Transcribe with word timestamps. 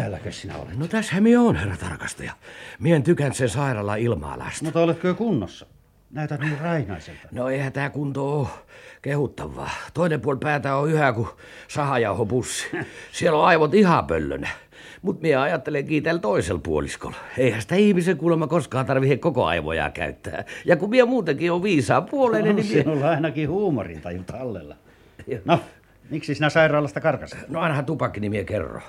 Täälläkö 0.00 0.32
sinä 0.32 0.56
olet? 0.56 0.78
No 0.78 0.86
tässä 0.86 1.20
minä 1.20 1.40
on, 1.40 1.56
herra 1.56 1.76
tarkastaja. 1.76 2.32
Mien 2.78 3.02
tykän 3.02 3.34
sen 3.34 3.48
sairaala 3.48 3.96
ilmaa 3.96 4.38
lästä. 4.38 4.64
Mutta 4.64 4.80
oletko 4.80 5.08
jo 5.08 5.14
kunnossa? 5.14 5.66
Näytät 6.10 6.40
niin 6.40 6.58
rainaiselta. 6.60 7.28
No 7.32 7.48
eihän 7.48 7.72
tää 7.72 7.90
kunto 7.90 8.32
oo 8.32 8.48
kehuttavaa. 9.02 9.70
Toinen 9.94 10.20
puoli 10.20 10.38
päätä 10.38 10.76
on 10.76 10.90
yhä 10.90 11.12
kuin 11.12 11.28
sahajauhopussi. 11.68 12.66
Siellä 13.12 13.38
on 13.38 13.44
aivot 13.44 13.74
ihan 13.74 14.06
pöllönä. 14.06 14.48
Mut 15.02 15.22
minä 15.22 15.42
ajattelen 15.42 15.86
kiitellä 15.86 16.20
toisella 16.20 16.60
puoliskolla. 16.64 17.16
Eihän 17.38 17.62
sitä 17.62 17.74
ihmisen 17.74 18.16
kuulemma 18.16 18.46
koskaan 18.46 18.86
tarvitse 18.86 19.16
koko 19.16 19.44
aivoja 19.44 19.90
käyttää. 19.90 20.44
Ja 20.64 20.76
kun 20.76 20.90
minä 20.90 21.06
muutenkin 21.06 21.52
on 21.52 21.62
viisaa 21.62 22.02
puoleinen, 22.02 22.56
No, 22.56 22.62
niin... 22.62 22.72
Mie... 22.72 22.82
sinulla 22.82 23.10
ainakin 23.10 23.48
huumorintaju 23.48 24.22
tallella. 24.22 24.76
No, 25.44 25.60
miksi 26.10 26.34
sinä 26.34 26.48
sairaalasta 26.50 27.00
karkasit? 27.00 27.48
No 27.48 27.60
ainahan 27.60 27.84
tupakki 27.86 28.20
nimiä 28.20 28.44
kerro. 28.44 28.80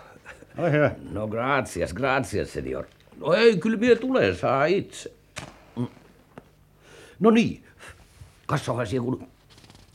Oi 0.58 0.72
hyvä. 0.72 0.92
No 1.12 1.28
gracias, 1.28 1.94
gracias, 1.94 2.54
senior. 2.54 2.86
No 3.20 3.34
ei, 3.34 3.58
kyllä 3.58 3.78
minä 3.78 3.96
tulee, 3.96 4.36
saa 4.36 4.66
itse. 4.66 5.14
Mm. 5.76 5.88
No 7.20 7.32
niin, 7.32 7.64
kassohan 8.46 8.88
siellä 8.88 9.06
kun 9.06 9.28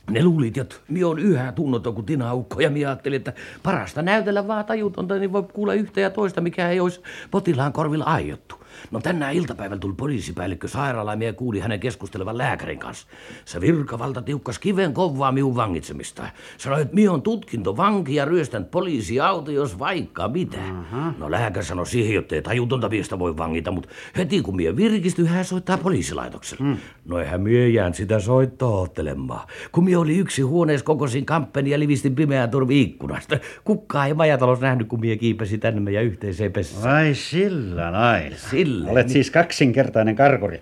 ne 0.09 0.23
luulit, 0.23 0.57
että 0.57 0.75
minä 0.87 1.07
on 1.07 1.19
yhä 1.19 1.51
tunnoton 1.51 1.95
kuin 1.95 2.05
tinaukko, 2.05 2.59
ja 2.59 2.69
minä 2.69 2.89
ajattelin, 2.89 3.17
että 3.17 3.33
parasta 3.63 4.01
näytellä 4.01 4.47
vaan 4.47 4.65
tajutonta, 4.65 5.15
niin 5.15 5.33
voi 5.33 5.43
kuulla 5.43 5.73
yhtä 5.73 6.01
ja 6.01 6.09
toista, 6.09 6.41
mikä 6.41 6.69
ei 6.69 6.79
olisi 6.79 7.01
potilaan 7.31 7.73
korvilla 7.73 8.05
aiottu. 8.05 8.60
No 8.91 8.99
tänään 8.99 9.33
iltapäivällä 9.33 9.79
tuli 9.79 9.93
poliisipäällikkö 9.93 10.67
sairaalaan 10.67 11.15
ja 11.15 11.17
minä 11.17 11.33
kuulin 11.33 11.61
hänen 11.61 11.79
keskustelevan 11.79 12.37
lääkärin 12.37 12.79
kanssa. 12.79 13.07
Se 13.45 13.61
virkavalta 13.61 14.21
tiukkas 14.21 14.59
kiven 14.59 14.93
kovaa 14.93 15.31
minun 15.31 15.55
vangitsemista. 15.55 16.23
Sanoi, 16.57 16.81
että 16.81 16.95
minä 16.95 17.11
on 17.11 17.21
tutkinto 17.21 17.77
vanki 17.77 18.15
ja 18.15 18.25
ryöstänyt 18.25 18.71
poliisiauto, 18.71 19.51
jos 19.51 19.79
vaikka 19.79 20.27
mitä. 20.27 20.57
Uh-huh. 20.57 21.17
No 21.17 21.31
lääkäri 21.31 21.65
sanoi 21.65 21.87
siihen, 21.87 22.19
että 22.19 22.35
ei 22.35 22.41
tajutonta 22.41 22.89
miestä 22.89 23.19
voi 23.19 23.37
vangita, 23.37 23.71
mutta 23.71 23.89
heti 24.17 24.41
kun 24.41 24.55
minä 24.55 24.75
virkistyn, 24.75 25.27
hän 25.27 25.45
soittaa 25.45 25.77
poliisilaitokselle. 25.77 26.65
Hmm. 26.65 26.77
No 27.05 27.19
eihän 27.19 27.41
minä 27.41 27.67
jään 27.67 27.93
sitä 27.93 28.19
soittaa 28.19 28.69
ottelemaan. 28.69 29.47
Kun 29.71 29.83
minä 29.83 29.99
oli 29.99 30.17
yksi 30.17 30.41
huoneessa 30.41 30.85
kokosin 30.85 31.25
kamppeni 31.25 31.69
ja 31.69 31.79
livistin 31.79 32.15
pimeään 32.15 32.51
turvi 32.51 32.81
ikkunasta. 32.81 33.37
Kukkaa 33.63 34.05
ei 34.05 34.13
majatalous 34.13 34.59
nähnyt, 34.59 34.87
kun 34.87 34.99
minä 34.99 35.15
kiipesin 35.15 35.59
tänne 35.59 35.81
meidän 35.81 36.03
yhteiseen 36.03 36.51
pessaan. 36.51 36.93
Vai 36.93 37.15
sillä 37.15 37.91
lailla. 37.91 38.35
Sillä. 38.65 38.91
Olet 38.91 39.09
siis 39.09 39.31
kaksinkertainen 39.31 40.15
karkuri. 40.15 40.61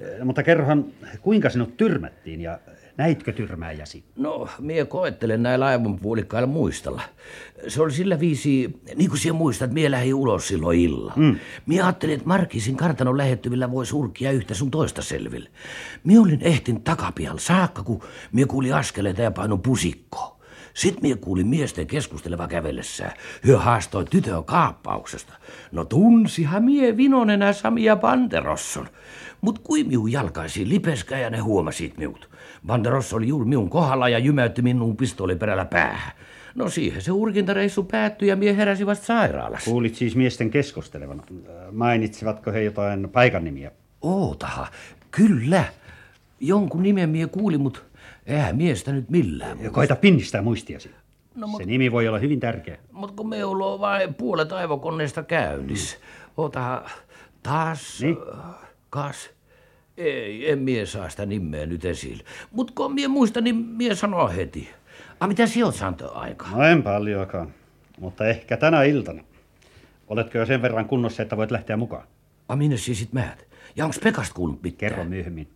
Eh, 0.00 0.24
Mutta 0.24 0.42
kerrohan, 0.42 0.84
kuinka 1.22 1.50
sinut 1.50 1.76
tyrmättiin 1.76 2.40
ja 2.40 2.58
näitkö 2.96 3.32
tyrmääjäsi? 3.32 4.04
No, 4.16 4.48
mie 4.60 4.84
koettelen 4.84 5.42
näillä 5.42 5.66
aivan 5.66 5.98
puolikkailla 5.98 6.46
muistella. 6.46 7.02
Se 7.68 7.82
oli 7.82 7.92
sillä 7.92 8.20
viisi, 8.20 8.80
niin 8.96 9.10
kuin 9.10 9.20
sinä 9.20 9.32
muistat, 9.32 9.72
mie 9.72 9.90
lähdin 9.90 10.14
ulos 10.14 10.48
silloin 10.48 10.80
illalla. 10.80 11.12
Mm. 11.16 11.36
Mie 11.66 11.82
ajattelin, 11.82 12.14
että 12.14 12.28
Markisin 12.28 12.76
kartanon 12.76 13.16
lähettyvillä 13.16 13.70
voi 13.70 13.86
surkia 13.86 14.30
yhtä 14.32 14.54
sun 14.54 14.70
toista 14.70 15.02
selville. 15.02 15.50
Mie 16.04 16.18
olin 16.18 16.42
ehtin 16.42 16.82
takapialla 16.82 17.40
saakka, 17.40 17.82
kun 17.82 18.02
mie 18.32 18.46
kuuli 18.46 18.72
askeleita 18.72 19.22
ja 19.22 19.30
painun 19.30 19.62
pusikkoon. 19.62 20.37
Sitten 20.78 21.02
mie 21.02 21.16
kuulin 21.16 21.46
miesten 21.46 21.86
keskusteleva 21.86 22.48
kävellessään. 22.48 23.12
Hyö 23.46 23.58
haastoi 23.58 24.04
tytön 24.04 24.44
kaappauksesta. 24.44 25.32
No 25.72 25.84
tunsihan 25.84 26.64
mie 26.64 26.96
Vinonenä 26.96 27.52
Samia 27.52 27.96
Banderosson. 27.96 28.88
Mut 29.40 29.58
kui 29.58 29.84
miu 29.84 30.06
jalkaisiin 30.06 30.68
lipeskä 30.68 31.18
ja 31.18 31.30
ne 31.30 31.38
huomasit 31.38 31.96
miut. 31.96 32.28
Banderossa 32.66 33.16
oli 33.16 33.28
juuri 33.28 33.44
minun 33.44 33.70
kohdalla 33.70 34.08
ja 34.08 34.18
jymäytti 34.18 34.62
minun 34.62 34.96
pistooliperällä 34.96 35.64
päähän. 35.64 36.12
No 36.54 36.68
siihen 36.68 37.02
se 37.02 37.12
urkintareissu 37.12 37.84
päättyi 37.84 38.28
ja 38.28 38.36
mie 38.36 38.56
heräsi 38.56 38.86
vasta 38.86 39.06
sairaalassa. 39.06 39.70
Kuulit 39.70 39.94
siis 39.94 40.16
miesten 40.16 40.50
keskustelevan. 40.50 41.22
Mainitsivatko 41.72 42.52
he 42.52 42.62
jotain 42.62 43.08
paikan 43.08 43.44
nimiä? 43.44 43.70
Ootaha, 44.02 44.66
kyllä. 45.10 45.64
Jonkun 46.40 46.82
nimen 46.82 47.08
mie 47.08 47.26
kuulin, 47.26 47.60
mut 47.60 47.87
eihän 48.28 48.56
miestä 48.56 48.92
nyt 48.92 49.10
millään. 49.10 49.56
muista. 49.56 49.72
Koita 49.74 49.96
pinnistää 49.96 50.42
muistiasi. 50.42 50.90
No, 51.34 51.46
mut- 51.46 51.62
Se 51.62 51.66
nimi 51.66 51.92
voi 51.92 52.08
olla 52.08 52.18
hyvin 52.18 52.40
tärkeä. 52.40 52.78
Mut 52.92 53.10
kun 53.10 53.28
meillä 53.28 53.64
on 53.66 53.80
vain 53.80 54.14
puolet 54.14 54.52
aivokoneesta 54.52 55.22
käynnissä. 55.22 55.96
Ootaha, 56.36 56.90
taas, 57.42 58.00
Niin? 58.02 58.16
kas. 58.90 59.30
Ei, 59.96 60.50
en 60.50 60.58
mie 60.58 60.86
saa 60.86 61.08
sitä 61.08 61.26
nimeä 61.26 61.66
nyt 61.66 61.84
esille. 61.84 62.24
Mut 62.52 62.70
kun 62.70 62.94
mie 62.94 63.08
muista, 63.08 63.40
niin 63.40 63.56
mie 63.56 63.94
sanoo 63.94 64.28
heti. 64.28 64.68
A, 65.20 65.26
mitä 65.26 65.46
sinä 65.46 65.66
oot 65.66 65.74
saanut 65.74 66.02
aikaa? 66.14 66.50
No 66.50 66.62
en 66.62 66.82
paljoakaan, 66.82 67.52
mutta 68.00 68.26
ehkä 68.28 68.56
tänä 68.56 68.82
iltana. 68.82 69.22
Oletko 70.08 70.38
jo 70.38 70.46
sen 70.46 70.62
verran 70.62 70.84
kunnossa, 70.88 71.22
että 71.22 71.36
voit 71.36 71.50
lähteä 71.50 71.76
mukaan? 71.76 72.06
A, 72.48 72.56
minne 72.56 72.76
siis 72.76 72.98
sit 72.98 73.12
määt? 73.12 73.46
Ja 73.76 73.84
onks 73.84 73.98
Pekast 73.98 74.32
kuullut 74.32 74.62
mitään? 74.62 74.78
Kerro 74.78 75.04
myöhemmin. 75.04 75.48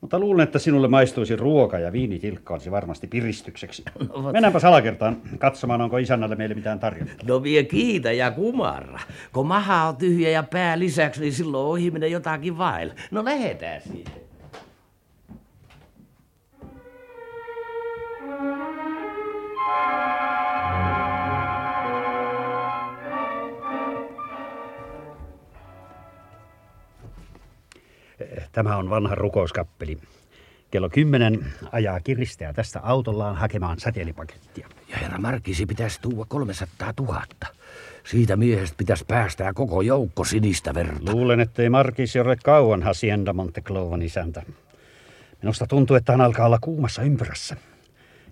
Mutta 0.00 0.18
luulen, 0.18 0.44
että 0.44 0.58
sinulle 0.58 0.88
maistuisi 0.88 1.36
ruoka 1.36 1.78
ja 1.78 1.92
viinitilkka 1.92 2.54
olisi 2.54 2.70
varmasti 2.70 3.06
piristykseksi. 3.06 3.84
Mennäänpä 4.32 4.58
salakertaan 4.58 5.16
katsomaan, 5.38 5.80
onko 5.80 5.98
isännälle 5.98 6.36
meille 6.36 6.54
mitään 6.54 6.80
tarjota. 6.80 7.12
No 7.26 7.42
vie 7.42 7.64
kiitä 7.64 8.12
ja 8.12 8.30
kumarra. 8.30 9.00
Kun 9.32 9.46
maha 9.46 9.88
on 9.88 9.96
tyhjä 9.96 10.30
ja 10.30 10.42
pää 10.42 10.78
lisäksi, 10.78 11.20
niin 11.20 11.32
silloin 11.32 11.72
on 11.72 11.78
ihminen 11.78 12.12
jotakin 12.12 12.58
vailla. 12.58 12.94
No 13.10 13.24
lähetään 13.24 13.82
siihen. 13.82 14.29
Tämä 28.52 28.76
on 28.76 28.90
vanha 28.90 29.14
rukouskappeli. 29.14 29.98
Kello 30.70 30.88
kymmenen 30.88 31.52
ajaa 31.72 32.00
kiristäjä 32.00 32.52
tästä 32.52 32.80
autollaan 32.82 33.36
hakemaan 33.36 33.80
säteilipakettia. 33.80 34.68
Ja 34.88 34.96
herra 34.96 35.18
Markisi 35.18 35.66
pitäisi 35.66 36.00
tuua 36.00 36.24
300 36.28 36.92
000. 37.00 37.22
Siitä 38.04 38.36
miehestä 38.36 38.76
pitäisi 38.76 39.04
päästää 39.08 39.52
koko 39.52 39.82
joukko 39.82 40.24
sinistä 40.24 40.74
verta. 40.74 41.12
Luulen, 41.12 41.40
ettei 41.40 41.70
Markis 41.70 42.16
ole 42.16 42.36
kauan 42.44 42.82
Hacienda 42.82 43.32
Monteclovan 43.32 44.02
isäntä. 44.02 44.42
Minusta 45.42 45.66
tuntuu, 45.66 45.96
että 45.96 46.12
hän 46.12 46.20
alkaa 46.20 46.46
olla 46.46 46.58
kuumassa 46.60 47.02
ympyrässä. 47.02 47.56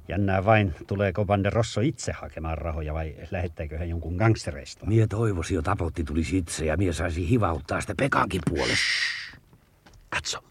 Jännää 0.09 0.45
vain, 0.45 0.75
tuleeko 0.87 1.25
Banderosso 1.25 1.81
itse 1.81 2.13
hakemaan 2.13 2.59
rahoja 2.59 2.95
vai 2.95 3.15
lähettääkö 3.31 3.79
hän 3.79 3.89
jonkun 3.89 4.17
gangstereista? 4.17 4.87
Mie 4.87 5.07
toivoisin 5.07 5.55
jo 5.55 5.63
tapotti 5.63 6.05
tulisi 6.05 6.39
itse 6.39 6.65
ja 6.65 6.77
mie 6.77 6.93
saisi 6.93 7.29
hivauttaa 7.29 7.81
sitä 7.81 7.95
Pekankin 7.99 8.41
puolesta. 8.49 8.77
Katso, 10.09 10.45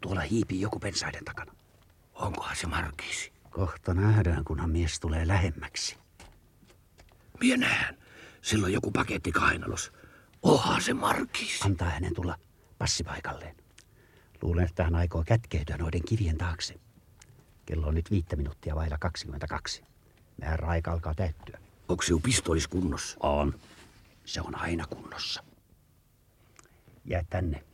tuolla 0.00 0.20
hiipii 0.20 0.60
joku 0.60 0.78
pensaiden 0.78 1.24
takana. 1.24 1.52
Onkohan 2.14 2.56
se 2.56 2.66
Markisi? 2.66 3.32
Kohta 3.50 3.94
nähdään, 3.94 4.44
kunhan 4.44 4.70
mies 4.70 5.00
tulee 5.00 5.26
lähemmäksi. 5.28 5.96
Mie 7.40 7.56
näen. 7.56 7.98
Silloin 8.42 8.72
joku 8.72 8.90
paketti 8.90 9.32
kainalos. 9.32 9.92
Oha 10.42 10.80
se 10.80 10.94
Markisi. 10.94 11.66
Antaa 11.66 11.90
hänen 11.90 12.14
tulla 12.14 12.38
passipaikalleen. 12.78 13.56
Luulen, 14.42 14.64
että 14.64 14.84
hän 14.84 14.94
aikoo 14.94 15.24
kätkeytyä 15.26 15.76
noiden 15.76 16.04
kivien 16.04 16.38
taakse. 16.38 16.74
Kello 17.66 17.86
on 17.86 17.94
nyt 17.94 18.10
viittä 18.10 18.36
minuuttia 18.36 18.74
vailla 18.74 18.98
22. 18.98 19.82
Määrä 20.40 20.68
aika 20.68 20.92
alkaa 20.92 21.14
täyttyä. 21.14 21.58
Onko 21.88 22.02
sinun 22.02 22.22
pistolis 22.22 22.68
kunnossa? 22.68 23.16
On. 23.20 23.54
Se 24.24 24.40
on 24.40 24.54
aina 24.54 24.86
kunnossa. 24.86 25.44
Jää 27.04 27.24
tänne. 27.30 27.64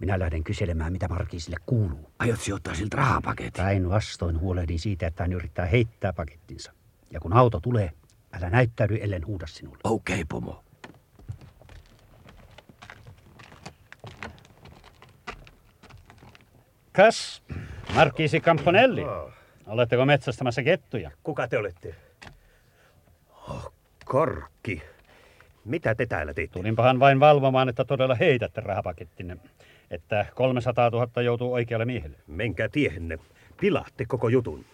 Minä 0.00 0.18
lähden 0.18 0.44
kyselemään, 0.44 0.92
mitä 0.92 1.08
Markiisille 1.08 1.56
kuuluu. 1.66 2.12
Aiot 2.18 2.40
sijoittaa 2.40 2.74
siltä 2.74 2.96
rahapaketin? 2.96 3.64
Päinvastoin 3.64 4.40
huolehdin 4.40 4.78
siitä, 4.78 5.06
että 5.06 5.22
hän 5.22 5.32
yrittää 5.32 5.66
heittää 5.66 6.12
pakettinsa. 6.12 6.72
Ja 7.10 7.20
kun 7.20 7.32
auto 7.32 7.60
tulee, 7.60 7.92
älä 8.32 8.50
näyttäydy, 8.50 8.98
ellen 9.00 9.26
huuda 9.26 9.46
sinulle. 9.46 9.78
Okei, 9.84 10.14
okay, 10.14 10.24
pomo. 10.28 10.64
Kas, 16.92 17.42
Markiisi 17.94 18.40
Camponelli. 18.40 19.02
Oletteko 19.66 20.04
metsästämässä 20.04 20.62
kettuja? 20.62 21.10
Kuka 21.22 21.48
te 21.48 21.58
olette? 21.58 21.94
Oh, 23.48 23.72
korkki. 24.04 24.82
Mitä 25.64 25.94
te 25.94 26.06
täällä 26.06 26.34
teitte? 26.34 26.58
Tulinpahan 26.58 27.00
vain 27.00 27.20
valvomaan, 27.20 27.68
että 27.68 27.84
todella 27.84 28.14
heitätte 28.14 28.60
rahapakettinne. 28.60 29.36
Että 29.90 30.26
300 30.34 30.90
000 30.90 31.22
joutuu 31.22 31.52
oikealle 31.52 31.84
miehelle. 31.84 32.16
Menkää 32.26 32.68
tiehenne. 32.68 33.18
Pilaatte 33.60 34.04
koko 34.06 34.28
jutun. 34.28 34.64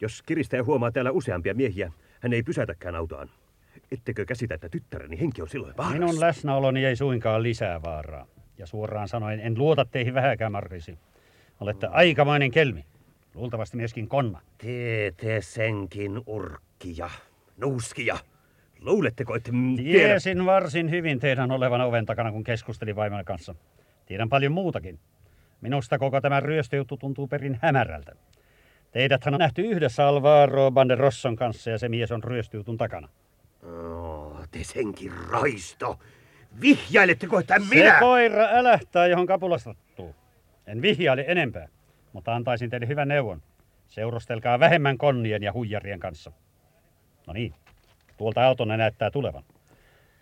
Jos 0.00 0.22
kiristäjä 0.22 0.64
huomaa 0.64 0.92
täällä 0.92 1.10
useampia 1.10 1.54
miehiä, 1.54 1.92
hän 2.20 2.32
ei 2.32 2.42
pysäytäkään 2.42 2.94
autoaan. 2.94 3.30
Ettekö 3.92 4.24
käsitä, 4.24 4.54
että 4.54 4.68
tyttäreni 4.68 5.20
henki 5.20 5.42
on 5.42 5.48
silloin 5.48 5.76
vaarassa? 5.76 5.98
Minun 5.98 6.20
läsnäoloni 6.20 6.84
ei 6.84 6.96
suinkaan 6.96 7.42
lisää 7.42 7.82
vaaraa. 7.82 8.26
Ja 8.58 8.66
suoraan 8.66 9.08
sanoen, 9.08 9.40
en 9.40 9.58
luota 9.58 9.84
teihin 9.84 10.14
vähäkään, 10.14 10.52
Markisi. 10.52 10.98
Olette 11.60 11.86
aikamoinen 11.86 12.50
kelmi. 12.50 12.84
Luultavasti 13.34 13.76
myöskin 13.76 14.08
konna. 14.08 14.40
Teete 14.58 15.40
senkin 15.40 16.20
urkkia, 16.26 17.10
nuuskia. 17.56 18.18
Luuletteko, 18.80 19.34
että? 19.34 19.50
Tiesin 19.76 20.46
varsin 20.46 20.90
hyvin 20.90 21.20
teidän 21.20 21.50
olevan 21.50 21.80
oven 21.80 22.06
takana, 22.06 22.32
kun 22.32 22.44
keskustelin 22.44 22.96
vaimon 22.96 23.24
kanssa. 23.24 23.54
Tiedän 24.06 24.28
paljon 24.28 24.52
muutakin. 24.52 24.98
Minusta 25.60 25.98
koko 25.98 26.20
tämä 26.20 26.40
ryöstöjuttu 26.40 26.96
tuntuu 26.96 27.28
perin 27.28 27.58
hämärältä. 27.62 28.12
Teidäthän 28.92 29.34
on 29.34 29.40
nähty 29.40 29.62
yhdessä 29.62 30.08
Alvaro 30.08 30.70
Banderosson 30.70 31.36
kanssa 31.36 31.70
ja 31.70 31.78
se 31.78 31.88
mies 31.88 32.12
on 32.12 32.24
ryöstöjutun 32.24 32.76
takana. 32.76 33.08
Oh, 33.62 34.48
te 34.50 34.64
senkin 34.64 35.12
raisto. 35.30 35.98
Vihjailetteko, 36.60 37.40
että 37.40 37.58
Se 37.58 37.74
minä... 37.74 37.96
koira 38.00 38.48
älähtää, 38.50 39.06
johon 39.06 39.26
kapula 39.26 39.58
sattuu. 39.58 40.14
En 40.66 40.82
vihjaile 40.82 41.24
enempää, 41.28 41.68
mutta 42.12 42.34
antaisin 42.34 42.70
teille 42.70 42.88
hyvän 42.88 43.08
neuvon. 43.08 43.42
Seurustelkaa 43.88 44.60
vähemmän 44.60 44.98
konnien 44.98 45.42
ja 45.42 45.52
huijarien 45.52 46.00
kanssa. 46.00 46.32
No 47.26 47.32
niin, 47.32 47.54
tuolta 48.16 48.46
autonne 48.46 48.76
näyttää 48.76 49.10
tulevan. 49.10 49.44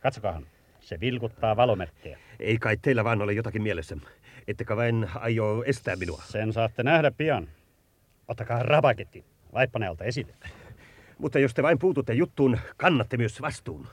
Katsokahan, 0.00 0.46
se 0.80 1.00
vilkuttaa 1.00 1.56
valomerkkejä. 1.56 2.18
Ei 2.40 2.58
kai 2.58 2.76
teillä 2.76 3.04
vaan 3.04 3.22
ole 3.22 3.32
jotakin 3.32 3.62
mielessä. 3.62 3.96
Ettekä 4.48 4.76
vain 4.76 5.06
aio 5.14 5.64
estää 5.66 5.96
minua. 5.96 6.22
Sen 6.26 6.52
saatte 6.52 6.82
nähdä 6.82 7.10
pian. 7.10 7.48
Ottakaa 8.28 8.62
rapaketti 8.62 9.24
vaippaneelta 9.54 10.04
esille. 10.04 10.34
Mutta 11.18 11.38
jos 11.38 11.54
te 11.54 11.62
vain 11.62 11.78
puututte 11.78 12.14
juttuun, 12.14 12.58
kannatte 12.76 13.16
myös 13.16 13.42
vastuun. 13.42 13.86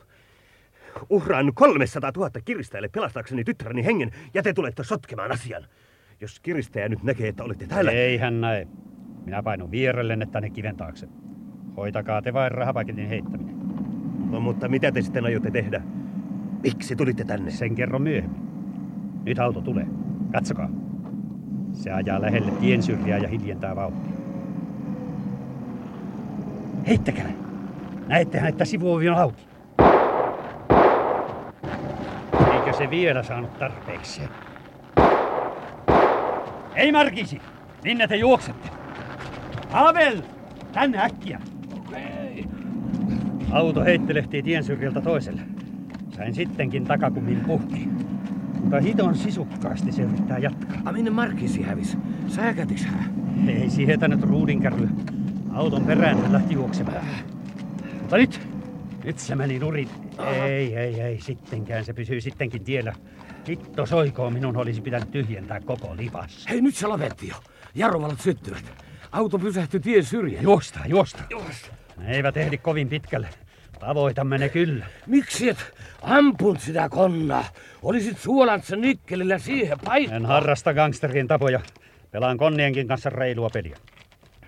Uhraan 1.10 1.52
300 1.54 2.12
000 2.16 2.30
kiristäjälle 2.46 2.90
pelastaakseni 2.90 3.44
tyttäreni 3.44 3.86
hengen 3.86 4.12
ja 4.34 4.44
te 4.44 4.54
tulette 4.54 4.84
sotkemaan 4.84 5.32
asian. 5.32 5.68
Jos 6.22 6.40
kiristäjä 6.40 6.90
nyt 6.90 7.04
näkee, 7.04 7.28
että 7.28 7.44
olette 7.44 7.68
täällä... 7.68 7.92
Ei 7.92 8.18
hän 8.18 8.42
näe. 8.42 8.68
Minä 9.26 9.44
painun 9.44 9.72
vierellenne 9.72 10.26
tänne 10.26 10.50
kiven 10.50 10.78
taakse. 10.78 11.08
Hoitakaa 11.78 12.22
te 12.22 12.34
vain 12.34 12.52
rahapaketin 12.52 13.08
heittäminen. 13.08 13.56
No, 14.30 14.40
mutta 14.40 14.68
mitä 14.68 14.92
te 14.92 15.02
sitten 15.02 15.26
aiotte 15.26 15.52
tehdä? 15.52 15.82
Miksi 16.64 16.96
tulitte 16.96 17.24
tänne? 17.24 17.52
Sen 17.52 17.76
kerron 17.76 18.02
myöhemmin. 18.02 18.42
Nyt 19.24 19.40
auto 19.40 19.62
tulee. 19.62 19.88
Katsokaa. 20.32 20.70
Se 21.74 21.92
ajaa 21.92 22.22
lähelle 22.22 22.52
tien 22.52 22.84
syrjää 22.84 23.18
ja 23.18 23.28
hiljentää 23.28 23.76
vauhtia. 23.76 24.12
Heittäkää! 26.88 27.32
Näettehän, 28.08 28.50
että 28.50 28.66
sivuovi 28.66 29.10
on 29.10 29.18
auki. 29.18 29.48
Eikö 32.54 32.74
se 32.78 32.90
vielä 32.90 33.24
saanut 33.24 33.60
tarpeeksi? 33.60 34.22
Ei 36.76 36.92
Markisi! 36.92 37.42
Minne 37.84 38.08
te 38.08 38.16
juoksette? 38.16 38.70
Havel! 39.70 40.22
Tänne 40.74 41.04
äkkiä! 41.04 41.40
Auto 43.52 43.84
heittelehtii 43.84 44.44
tien 44.44 44.64
syrjältä 44.64 45.02
toiselle. 45.02 45.42
Sain 46.22 46.36
sittenkin 46.36 46.84
takakummin 46.84 47.40
puhki. 47.40 47.88
Mutta 48.60 48.80
hiton 48.80 49.16
sisukkaasti 49.16 49.92
se 49.92 50.02
yrittää 50.02 50.38
jatkaa. 50.38 50.82
A 50.86 50.92
minne 50.92 51.10
Markisi 51.12 51.62
hävis? 51.62 51.98
Sääkätiks 52.28 52.86
hän? 52.86 53.14
Ei 53.48 53.70
sietänyt 53.70 54.22
ruudinkärryä. 54.22 54.90
Auton 55.54 55.86
perään 55.86 56.22
hän 56.22 56.34
lähti 56.34 56.54
juoksemaan. 56.54 57.06
Mutta 58.00 58.18
nyt, 58.18 58.48
nyt 59.04 59.20
se 59.20 59.36
meni 59.36 59.60
nurin. 59.60 59.90
Ei, 60.46 60.78
ei, 60.78 61.02
ei, 61.02 61.22
sittenkään 61.22 61.86
se 61.86 61.94
pysyy 61.94 62.22
sittenkin 62.22 62.64
tiellä. 62.64 62.94
Hitto 63.48 63.86
soikoo, 63.86 64.30
minun 64.30 64.58
olisi 64.58 64.82
pitänyt 64.82 65.12
tyhjentää 65.12 65.60
koko 65.60 65.98
lipas. 65.98 66.46
Hei, 66.50 66.62
nyt 66.62 66.76
se 66.76 66.88
lopetti 66.88 67.28
jo. 67.28 67.36
Jarruvalot 67.76 68.22
syttyvät. 68.22 68.64
Auto 69.12 69.40
pysähtyi 69.40 69.80
tien 69.80 70.06
syrjään. 70.06 70.44
Juostaa, 70.44 70.86
juostaa. 70.88 71.26
Juosta. 71.30 71.68
Ne 71.98 72.12
eivät 72.12 72.38
ehdi 72.38 72.58
kovin 72.58 72.90
pitkälle. 72.90 73.30
Tavoitamme 73.82 74.38
ne 74.38 74.50
kyllä. 74.50 74.86
Miksi 75.08 75.50
et 75.50 75.58
ampunut 76.02 76.60
sitä 76.60 76.90
konnaa? 76.90 77.46
Olisit 77.82 78.18
suolant 78.18 78.64
sen 78.64 78.82
nikkelillä 78.82 79.38
siihen 79.38 79.78
paikkaan. 79.86 80.22
En 80.22 80.26
harrasta 80.26 80.74
gangsterien 80.74 81.28
tapoja. 81.28 81.60
Pelaan 82.12 82.38
konnienkin 82.38 82.88
kanssa 82.88 83.10
reilua 83.10 83.50
peliä. 83.50 83.78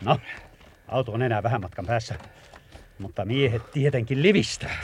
No, 0.05 0.19
auto 0.87 1.11
on 1.11 1.21
enää 1.21 1.43
vähän 1.43 1.61
matkan 1.61 1.85
päässä. 1.85 2.15
Mutta 2.99 3.25
miehet 3.25 3.71
tietenkin 3.71 4.21
livistää. 4.21 4.77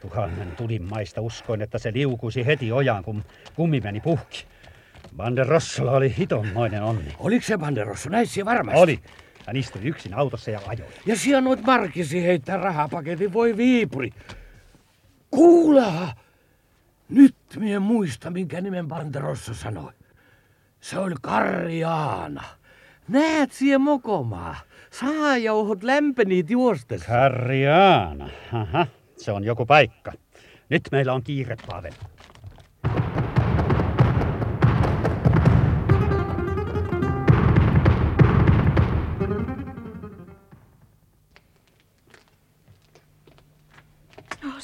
Tuhannen 0.00 0.56
tulin 0.56 0.82
maista 0.82 1.20
uskoin, 1.20 1.62
että 1.62 1.78
se 1.78 1.92
liukuisi 1.92 2.46
heti 2.46 2.72
ojaan, 2.72 3.04
kun 3.04 3.24
kummi 3.54 3.80
meni 3.80 4.00
puhki. 4.00 4.46
Banderossolla 5.16 5.92
oli 5.92 6.14
hitonmoinen 6.18 6.82
onni. 6.82 7.14
Oliko 7.18 7.46
se 7.46 7.58
Banderossa? 7.58 8.10
Näissä 8.10 8.44
varmasti. 8.44 8.80
Oli. 8.80 9.00
Hän 9.48 9.56
istui 9.56 9.82
yksin 9.84 10.14
autossa 10.14 10.50
ja 10.50 10.60
ajoi. 10.66 10.86
Ja 11.06 11.16
siellä 11.16 11.40
noit 11.40 11.62
Markisi 11.62 12.22
heittää 12.22 12.56
rahapaketin, 12.56 13.32
voi 13.32 13.56
viipuri. 13.56 14.10
Kuulaa! 15.30 16.14
Nyt 17.08 17.34
mie 17.56 17.78
muista, 17.78 18.30
minkä 18.30 18.60
nimen 18.60 18.88
Banderossa 18.88 19.54
sanoi. 19.54 19.92
Se 20.80 20.98
oli 20.98 21.14
Karjaana. 21.22 22.44
Näet 23.08 23.52
siihen 23.52 23.80
mokomaa. 23.80 24.56
Saajauhot 24.90 25.82
lämpeniit 25.82 26.50
juostes. 26.50 27.02
Karjaana. 27.02 28.30
Aha, 28.52 28.86
se 29.16 29.32
on 29.32 29.44
joku 29.44 29.66
paikka. 29.66 30.12
Nyt 30.68 30.82
meillä 30.92 31.12
on 31.12 31.22
kiire, 31.22 31.56
Pavel. 31.66 31.92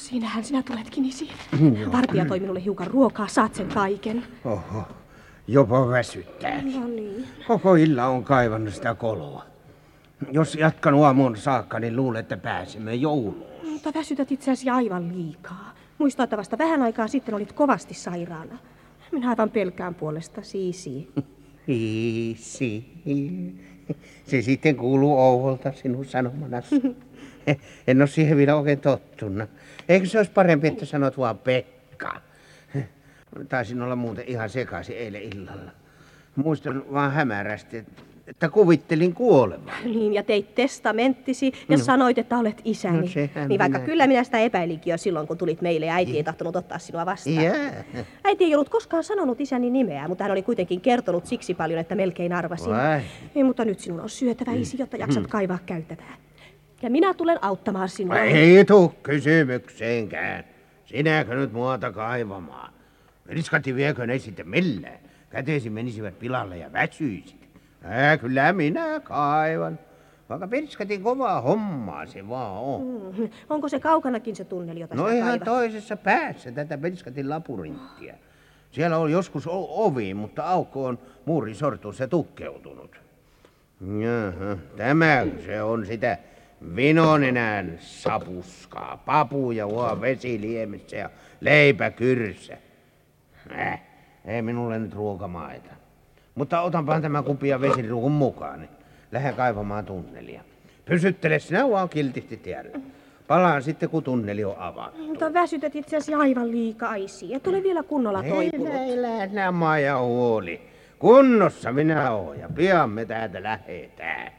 Siinähän 0.05 0.43
sinä 0.43 0.63
tuletkin, 0.63 1.05
isi. 1.05 1.29
Vartija 1.91 2.25
toi 2.25 2.39
minulle 2.39 2.63
hiukan 2.63 2.87
ruokaa, 2.87 3.27
saat 3.27 3.55
sen 3.55 3.67
kaiken. 3.67 4.23
Oho, 4.45 4.83
jopa 5.47 5.87
väsyttää. 5.89 6.61
No 6.61 6.87
niin. 6.87 7.27
Koko 7.47 7.75
illa 7.75 8.05
on 8.05 8.23
kaivannut 8.23 8.73
sitä 8.73 8.95
koloa. 8.95 9.45
Jos 10.31 10.55
jatkan 10.55 11.03
aamuun 11.03 11.37
saakka, 11.37 11.79
niin 11.79 11.95
luulen, 11.95 12.19
että 12.19 12.37
pääsemme 12.37 12.95
jouluun. 12.95 13.45
Mutta 13.63 13.91
väsytät 13.95 14.31
itseäsi 14.31 14.69
aivan 14.69 15.17
liikaa. 15.17 15.73
Muista, 15.97 16.23
että 16.23 16.37
vasta 16.37 16.57
vähän 16.57 16.81
aikaa 16.81 17.07
sitten 17.07 17.35
olit 17.35 17.53
kovasti 17.53 17.93
sairaana. 17.93 18.57
Minä 19.11 19.29
aivan 19.29 19.49
pelkään 19.49 19.95
puolesta, 19.95 20.41
siisi. 20.41 21.09
Iisi. 21.69 22.85
Se 24.29 24.41
sitten 24.41 24.75
kuuluu 24.75 25.17
Ouvolta 25.17 25.71
sinun 25.71 26.05
sanomanasi. 26.05 26.81
En 27.87 28.01
ole 28.01 28.07
siihen 28.07 28.37
vielä 28.37 28.55
oikein 28.55 28.79
tottunut. 28.79 29.49
Eikö 29.89 30.05
se 30.05 30.17
olisi 30.17 30.31
parempi, 30.31 30.67
että 30.67 30.85
sanot 30.85 31.17
vaan 31.17 31.37
Pekka? 31.37 32.21
Taisin 33.49 33.81
olla 33.81 33.95
muuten 33.95 34.23
ihan 34.27 34.49
sekaisin 34.49 34.97
eilen 34.97 35.21
illalla. 35.21 35.71
Muistan 36.35 36.83
vaan 36.93 37.11
hämärästi, 37.11 37.77
että 37.77 38.01
kuvittelin 38.51 39.13
kuolevan. 39.13 39.73
Niin, 39.95 40.13
ja 40.13 40.23
teit 40.23 40.55
testamenttisi 40.55 41.51
ja 41.69 41.77
sanoit, 41.77 42.17
että 42.17 42.37
olet 42.37 42.61
isäni. 42.65 43.01
No, 43.01 43.07
sehän 43.07 43.47
niin 43.49 43.59
vaikka 43.59 43.77
minä- 43.77 43.85
kyllä 43.85 44.07
minä 44.07 44.23
sitä 44.23 44.39
epäilinkin 44.39 44.91
jo 44.91 44.97
silloin, 44.97 45.27
kun 45.27 45.37
tulit 45.37 45.61
meille 45.61 45.85
ja 45.85 45.93
äiti 45.93 46.17
ei 46.17 46.23
tahtonut 46.23 46.55
ottaa 46.55 46.79
sinua 46.79 47.05
vastaan. 47.05 47.43
Jää. 47.43 47.83
Äiti 48.23 48.43
ei 48.43 48.55
ollut 48.55 48.69
koskaan 48.69 49.03
sanonut 49.03 49.41
isäni 49.41 49.69
nimeä, 49.69 50.07
mutta 50.07 50.23
hän 50.23 50.31
oli 50.31 50.41
kuitenkin 50.43 50.81
kertonut 50.81 51.25
siksi 51.25 51.53
paljon, 51.53 51.79
että 51.79 51.95
melkein 51.95 52.33
arvasin. 52.33 52.71
Vai? 52.71 53.01
Ei, 53.35 53.43
mutta 53.43 53.65
nyt 53.65 53.79
sinun 53.79 53.99
on 53.99 54.09
syötävä 54.09 54.51
isi, 54.53 54.77
jotta 54.79 54.97
jaksat 54.97 55.27
kaivaa 55.27 55.59
käytävää. 55.65 56.15
Ja 56.81 56.89
minä 56.89 57.13
tulen 57.13 57.43
auttamaan 57.43 57.89
sinua. 57.89 58.19
Ei 58.19 58.65
tuu 58.65 58.89
kysymykseenkään. 59.03 60.43
Sinäkö 60.85 61.35
nyt 61.35 61.53
muuta 61.53 61.91
kaivamaan? 61.91 62.73
Riskatti 63.25 63.75
viekö 63.75 64.07
ne 64.07 64.19
sitten 64.19 64.49
millään? 64.49 64.99
Käteesi 65.29 65.69
menisivät 65.69 66.19
pilalle 66.19 66.57
ja 66.57 66.73
väsyisit. 66.73 67.44
Ää, 67.87 68.17
kyllä 68.17 68.53
minä 68.53 68.99
kaivan. 68.99 69.79
Vaikka 70.29 70.47
Pirskatin 70.47 71.03
kovaa 71.03 71.41
hommaa 71.41 72.05
se 72.05 72.29
vaan 72.29 72.57
on. 72.63 72.81
Mm, 73.17 73.29
Onko 73.49 73.69
se 73.69 73.79
kaukanakin 73.79 74.35
se 74.35 74.43
tunneli, 74.43 74.79
jota 74.79 74.95
No 74.95 75.07
ihan 75.07 75.27
kaivat? 75.29 75.43
toisessa 75.45 75.97
päässä 75.97 76.51
tätä 76.51 76.77
Pirskatin 76.77 77.29
labyrinttiä. 77.29 78.15
Siellä 78.71 78.97
on 78.97 79.11
joskus 79.11 79.43
ovi, 79.69 80.13
mutta 80.13 80.43
aukko 80.43 80.85
on 80.85 80.99
muurin 81.25 81.55
sortussa 81.55 82.07
tukkeutunut. 82.07 83.01
Jaha, 83.81 84.57
tämä 84.77 85.25
se 85.45 85.61
on 85.63 85.85
sitä 85.85 86.17
vinonenän 86.75 87.77
sapuskaa. 87.79 88.97
Papuja 89.05 89.67
vaan 89.69 90.01
vesiliemessä 90.01 90.95
ja 90.97 91.09
leipä 91.41 91.91
kyrsä. 91.91 92.57
Äh, 93.59 93.81
ei 94.25 94.41
minulle 94.41 94.79
nyt 94.79 94.93
ruokamaita. 94.93 95.69
Mutta 96.35 96.61
otanpahan 96.61 97.01
tämä 97.01 97.23
kupia 97.23 97.61
vesiruukun 97.61 98.11
mukaan. 98.11 98.59
Niin 98.59 98.69
lähden 99.11 99.35
kaivamaan 99.35 99.85
tunnelia. 99.85 100.41
Pysyttele 100.85 101.39
sinä 101.39 101.69
vaan 101.69 101.89
kiltisti 101.89 102.37
tiellä. 102.37 102.79
Palaan 103.27 103.63
sitten, 103.63 103.89
kun 103.89 104.03
tunneli 104.03 104.45
on 104.45 104.57
avattu. 104.57 105.07
Mutta 105.07 105.33
väsytät 105.33 105.75
itseäsi 105.75 106.13
aivan 106.13 106.51
liikaa, 106.51 106.95
isi. 106.95 107.33
Et 107.33 107.47
ole 107.47 107.63
vielä 107.63 107.83
kunnolla 107.83 108.23
Ei 108.23 108.31
toipunut. 108.31 108.73
näillä 108.73 109.25
nämä 109.27 109.79
ja 109.79 109.97
huoli. 109.97 110.61
Kunnossa 110.99 111.71
minä 111.71 112.11
oon 112.11 112.39
ja 112.39 112.49
pian 112.55 112.89
me 112.89 113.05
täältä 113.05 113.43
lähetään. 113.43 114.31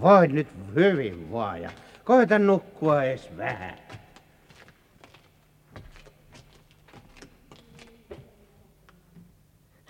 Voit 0.00 0.32
nyt 0.32 0.48
hyvin 0.74 1.32
vaan 1.32 1.62
ja 1.62 1.70
koita 2.04 2.38
nukkua 2.38 3.02
edes 3.02 3.30
vähän. 3.36 3.74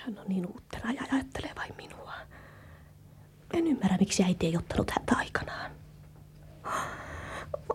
Hän 0.06 0.18
on 0.18 0.24
niin 0.28 0.46
uuttera 0.46 0.90
ja 0.90 1.02
ajattelee 1.12 1.52
vain 1.56 1.74
minua. 1.76 2.12
En 3.54 3.66
ymmärrä, 3.66 3.96
miksi 4.00 4.24
äiti 4.24 4.46
ei 4.46 4.56
ottanut 4.56 4.90
häntä 4.90 5.16
aikanaan. 5.16 5.70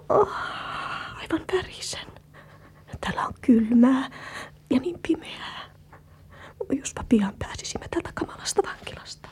Oh, 0.09 0.35
aivan 1.15 1.45
värisen. 1.53 2.07
Täällä 3.01 3.25
on 3.27 3.33
kylmää 3.41 4.09
ja 4.69 4.79
niin 4.79 4.99
pimeää. 5.07 5.61
Jospa 6.79 7.03
pian 7.09 7.33
pääsisimme 7.39 7.87
täältä 7.87 8.11
kamalasta 8.13 8.61
vankilasta. 8.67 9.29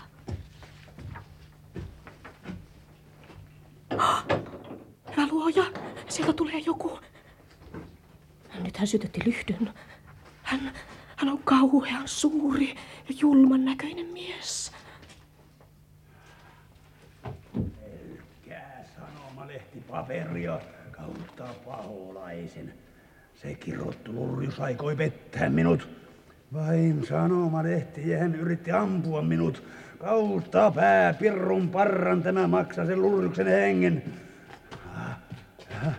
Hyvä 5.12 5.28
luoja, 5.32 5.64
sieltä 6.10 6.34
tulee 6.34 6.60
joku. 6.60 7.00
Nyt 8.60 8.78
hän 8.78 8.88
sytytti 8.88 9.22
lyhdyn. 9.26 9.74
Hän, 10.44 10.74
hän 11.20 11.30
on 11.30 11.40
kauhean 11.44 12.08
suuri 12.08 12.76
ja 13.10 13.16
julman 13.22 13.66
näköinen 13.66 14.06
mies. 14.06 14.72
Pelkkää 17.54 18.84
sanomalehti 18.96 19.84
paperia 19.90 20.60
kautta 20.92 21.44
paholaisen. 21.66 22.74
Se 23.42 23.56
kirottu 23.56 24.14
lurjus 24.14 24.60
aikoi 24.60 24.96
pettää 24.96 25.50
minut. 25.50 25.90
Vain 26.54 27.06
sanomalehti 27.06 28.14
hän 28.14 28.36
yritti 28.36 28.72
ampua 28.72 29.22
minut. 29.22 29.64
Kautta 29.98 30.72
pää 30.72 31.14
pirrun 31.14 31.70
parran 31.70 32.24
tämä 32.24 32.48
maksaa 32.48 32.86
sen 32.86 33.02
lurjuksen 33.02 33.48
hengen. 33.48 34.04
Ah, 34.96 35.18
ah, 35.88 35.94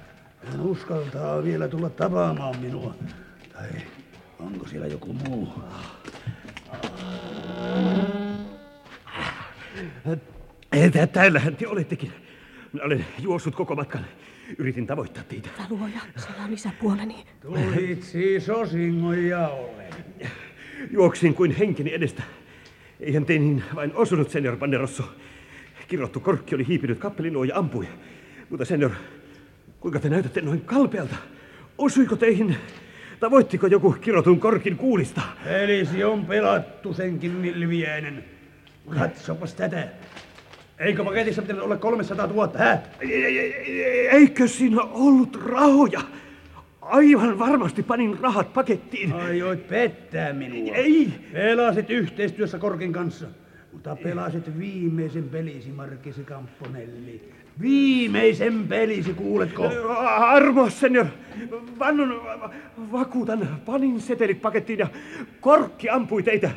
Hän 0.45 0.61
uskaltaa 0.61 1.43
vielä 1.43 1.69
tulla 1.69 1.91
tapaamaan 1.91 2.61
minua. 2.61 2.95
Tai 3.53 3.69
onko 4.41 4.69
siellä 4.69 4.87
joku 4.87 5.13
muu? 5.13 5.49
Tä- 10.93 11.07
Täällähän 11.07 11.57
te 11.57 11.69
olettekin. 11.69 12.13
Minä 12.73 12.85
olen 12.85 13.07
juossut 13.19 13.55
koko 13.55 13.75
matkan. 13.77 14.07
Yritin 14.59 14.87
tavoittaa 14.87 15.23
teitä. 15.25 15.49
Hyvä 15.59 15.67
luoja, 15.71 16.01
siellä 16.17 16.45
on 16.45 16.53
isäpuoleni. 16.53 17.25
Tulit 17.41 18.03
siis 18.03 18.51
osingon 18.51 19.25
jaolle. 19.25 19.85
Juoksin 20.91 21.35
kuin 21.35 21.51
henkeni 21.57 21.95
edestä. 21.95 22.23
Eihän 23.01 23.25
te 23.25 23.39
niin 23.39 23.63
vain 23.75 23.95
osunut, 23.95 24.31
senior 24.31 24.57
Banderosso. 24.57 25.03
Kirottu 25.89 26.21
korkki 26.21 26.55
oli 26.55 26.67
hiipinyt 26.67 26.99
kappelinuo 26.99 27.45
ja 27.45 27.57
ampui. 27.59 27.89
Mutta 28.51 28.65
senior, 28.65 28.91
kuinka 29.81 30.01
te 30.01 30.09
näytätte 30.09 30.41
noin 30.41 30.61
kalpealta? 30.61 31.17
Osuiko 31.79 32.17
teihin? 32.17 32.57
Tavoittiko 33.21 33.67
joku 33.67 33.93
kirotun 34.01 34.41
korkin 34.41 34.77
kuulista? 34.77 35.21
Pelisi 35.45 36.05
on 36.05 36.27
pelattu 36.27 36.95
senkin 36.95 37.31
milviäinen. 37.33 38.25
Katsopas 38.99 39.55
tätä. 39.55 39.89
Eikö 40.79 41.05
paketissa 41.05 41.43
pitänyt 41.43 41.63
olla 41.63 41.77
300 41.77 42.27
000, 42.27 42.51
hä? 42.59 42.79
Ei- 43.01 43.25
ei- 43.25 43.39
ei- 43.55 44.09
Eikö 44.09 44.49
siinä 44.49 44.83
ollut 44.83 45.41
rahoja? 45.47 46.01
Aivan 46.83 47.39
varmasti 47.39 47.83
panin 47.83 48.19
rahat 48.21 48.53
pakettiin. 48.53 49.13
Aioit 49.13 49.69
pettää 49.69 50.33
minua. 50.33 50.75
Ei. 50.75 51.09
Pelasit 51.33 51.91
yhteistyössä 51.91 52.59
Korkin 52.59 52.93
kanssa, 52.93 53.27
mutta 53.73 53.97
pelasit 53.97 54.59
viimeisen 54.59 55.29
pelisi, 55.29 55.69
Markisi 55.71 56.25
Kamponelli. 56.25 57.33
Viimeisen 57.61 58.69
pelisi, 58.69 59.15
kuuletko? 59.15 59.71
Armo, 60.09 60.71
senior. 60.71 61.07
Vannun, 61.79 62.25
va- 62.25 62.51
vakuutan, 62.93 63.49
panin 63.67 64.01
setelit 64.01 64.43
pakettiin 64.43 64.79
ja 64.79 64.87
korkki 65.41 65.91
ampui 65.91 66.23
teitä 66.23 66.51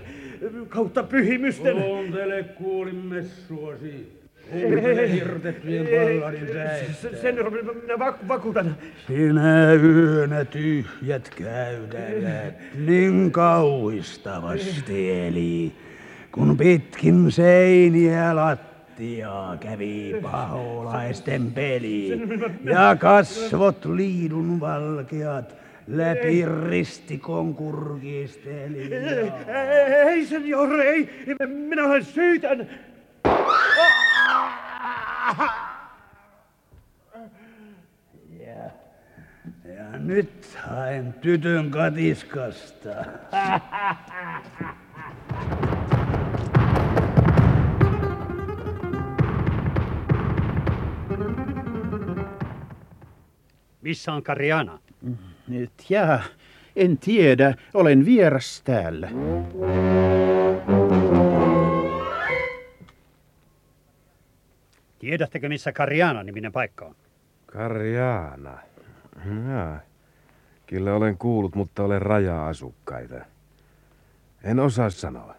kautta 0.69 1.03
pyhimysten. 1.03 1.75
Kuuntele 1.77 2.43
kuulimessuosi. 2.43 4.23
Kuuntele 4.51 5.11
hirtettyjen 5.11 5.87
palladin 5.87 6.47
säettä. 6.53 6.93
S- 6.93 7.21
Senior, 7.21 7.49
minä 7.51 7.93
vak- 7.95 8.27
vakuutan. 8.27 8.75
Sinä 9.07 9.73
yönä 9.73 10.45
tyhjät 10.45 11.29
käytävät 11.35 12.53
niin 12.85 13.31
kauhistavasti 13.31 15.11
eli, 15.27 15.71
kun 16.31 16.57
pitkin 16.57 17.31
seiniä 17.31 18.35
lattiaa 18.93 19.57
kävi 19.57 20.19
paholaisten 20.21 21.51
peli 21.51 22.09
ja 22.63 22.95
kasvot 22.99 23.85
liidun 23.85 24.59
valkeat 24.59 25.55
läpi 25.87 26.45
ristikon 26.69 27.55
kurkisteli. 27.55 28.93
Ei, 28.93 29.31
ei, 30.07 30.25
senior, 30.25 30.81
ei. 30.81 31.25
Minä 31.47 32.01
syytän. 32.01 32.69
Ja, 38.39 38.69
ja 39.75 39.99
nyt 39.99 40.57
haen 40.67 41.13
tytön 41.21 41.71
katiskasta. 41.71 43.05
Missä 53.83 54.13
on 54.13 54.23
Kariana? 54.23 54.79
Tja, 55.77 56.19
en 56.75 56.97
tiedä. 56.97 57.55
Olen 57.73 58.05
vieras 58.05 58.61
täällä. 58.65 59.09
Tiedättekö, 64.99 65.49
missä 65.49 65.71
Kariana-niminen 65.71 66.51
paikka 66.51 66.85
on? 66.85 66.95
Karjaana. 67.45 68.57
Jaa. 69.49 69.79
Kyllä 70.67 70.95
olen 70.95 71.17
kuullut, 71.17 71.55
mutta 71.55 71.83
olen 71.83 72.01
raja-asukkaita. 72.01 73.25
En 74.43 74.59
osaa 74.59 74.89
sanoa. 74.89 75.35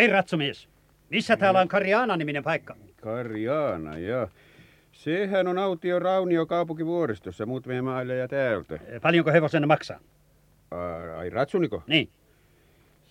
Hei, 0.00 0.08
ratsumies. 0.08 0.68
Missä 1.10 1.36
täällä 1.36 1.60
on 1.60 1.68
Kariana-niminen 1.68 2.42
paikka? 2.42 2.76
Karjaana, 3.02 3.98
ja. 3.98 4.28
Sehän 4.92 5.46
on 5.46 5.58
autio 5.58 5.98
Raunio 5.98 6.46
kaupunkivuoristossa 6.46 7.46
muutamia 7.46 7.82
maille 7.82 8.16
ja 8.16 8.28
täältä. 8.28 8.74
Eh, 8.74 9.00
Paljonko 9.00 9.32
hevosenne 9.32 9.66
maksaa? 9.66 10.00
Ai, 11.16 11.30
ratsuniko? 11.30 11.82
Niin. 11.86 12.08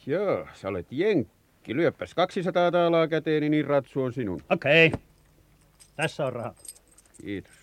Joo, 0.05 0.48
sä 0.53 0.67
olet 0.67 0.88
jenkki. 0.91 1.75
Lyöppäs 1.75 2.15
200 2.15 2.72
taalaa 2.72 3.08
käteeni, 3.08 3.50
niin 3.50 3.65
ratsu 3.65 4.03
on 4.03 4.13
sinun. 4.13 4.41
Okei. 4.50 4.88
Okay. 4.88 5.00
Tässä 5.96 6.25
on 6.25 6.34
raha. 6.34 6.53
Kiitos. 7.22 7.58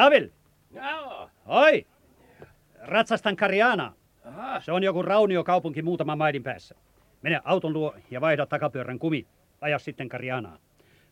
Avil! 0.00 0.28
Joo. 0.74 1.30
Oi! 1.46 1.86
Ratsastan 2.82 3.36
Kariana. 3.36 3.92
Se 4.60 4.72
on 4.72 4.82
joku 4.82 5.02
rauniokaupunki 5.02 5.82
muutama 5.82 6.16
maidin 6.16 6.42
päässä. 6.42 6.74
Mene 7.22 7.40
auton 7.44 7.72
luo 7.72 7.94
ja 8.10 8.20
vaihda 8.20 8.46
takapyörän 8.46 8.98
kumi. 8.98 9.26
Aja 9.60 9.78
sitten 9.78 10.08
Karianaan. 10.08 10.58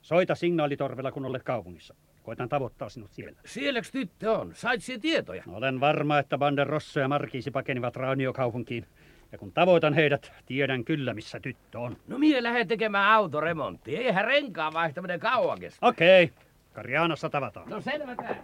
Soita 0.03 0.35
signaalitorvella, 0.35 1.13
kun 1.13 1.25
olet 1.25 1.43
kaupungissa. 1.43 1.95
Koitan 2.23 2.49
tavoittaa 2.49 2.89
sinut 2.89 3.11
siellä. 3.13 3.41
Sielläks 3.47 3.91
tyttö 3.91 4.33
on? 4.33 4.51
Sait 4.55 4.83
siellä 4.83 5.01
tietoja? 5.01 5.43
Olen 5.47 5.81
varma, 5.81 6.19
että 6.19 6.39
Banderosso 6.39 7.01
ja 7.01 7.09
Markiisi 7.09 7.51
pakenivat 7.51 7.97
rauniokaupunkiin. 7.97 8.87
Ja 9.33 9.39
kun 9.39 9.53
tavoitan 9.53 9.95
heidät, 9.95 10.33
tiedän 10.47 10.85
kyllä, 10.85 11.15
missä 11.15 11.41
tyttö 11.41 11.79
on. 11.79 11.97
No 12.07 12.19
mie 12.19 12.43
lähde 12.43 12.65
tekemään 12.65 13.13
autoremonttia. 13.13 14.01
Eihän 14.01 14.25
renkaan 14.25 14.73
vaihtaminen 14.73 15.21
kauan 15.21 15.61
kestä. 15.61 15.87
Okei. 15.87 16.25
Okay. 16.25 16.48
Karianassa 16.79 17.31
tavataan. 17.31 17.71
No 17.71 17.81
selvä 17.81 18.17
tää. 18.17 18.37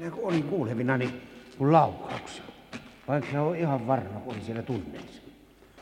Ja 0.00 0.10
kun 0.10 0.24
olin 0.24 0.42
kuulevinani 0.42 1.20
kun 1.58 1.72
laukauksia. 1.72 2.44
Vaikka 3.08 3.30
se 3.30 3.38
on 3.38 3.56
ihan 3.56 3.86
varma, 3.86 4.20
kun 4.20 4.32
olin 4.32 4.44
siellä 4.44 4.62
tunneissa. 4.62 5.22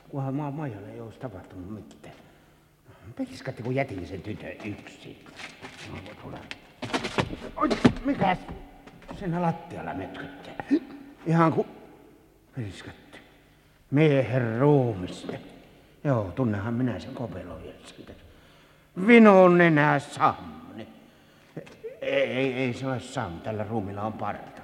Kunhan 0.09 0.35
maa 0.35 0.51
majalle 0.51 0.93
ei 0.93 1.01
olisi 1.01 1.19
tapahtunut 1.19 1.71
mitään. 1.71 2.15
Peliskatti, 3.17 3.63
kun 3.63 3.75
jätin 3.75 4.07
sen 4.07 4.23
tytön 4.23 4.53
yksin. 4.65 5.25
No, 5.91 5.99
voi 6.07 6.15
tulla. 6.23 6.39
Oi, 7.57 7.69
mikäs? 8.05 8.39
Sen 9.21 9.43
lattialla 9.43 9.95
mötköttää. 9.95 10.55
Ihan 11.27 11.53
kuin... 11.53 11.67
Peliskatti. 12.57 13.19
Miehen 13.91 14.59
ruumista. 14.59 15.33
Joo, 16.05 16.33
tunnehan 16.35 16.75
minä 16.75 16.99
sen 16.99 17.15
kopeloon 17.15 17.63
siitä. 17.85 18.13
Minun 18.97 19.61
enää 19.61 19.99
Samni. 19.99 20.89
Ei, 22.01 22.23
ei, 22.23 22.53
ei 22.53 22.75
se 22.75 22.87
ole 22.87 23.01
Sam, 23.01 23.41
tällä 23.41 23.65
ruumilla 23.65 24.03
on 24.03 24.13
parta. 24.13 24.63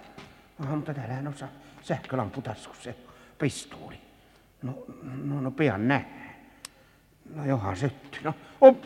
Ah, 0.61 0.71
mutta 0.71 0.95
täällähän 0.95 1.27
on 1.27 1.35
sähkölampu 1.83 2.43
taskussa, 2.43 2.91
pistuuli. 3.39 4.01
No, 4.63 4.85
no, 5.25 5.41
no 5.41 5.51
pian 5.51 5.89
nähdään. 5.89 6.35
No 7.35 7.45
johan 7.45 7.77
sytty. 7.77 8.19
No, 8.25 8.35
op, 8.61 8.85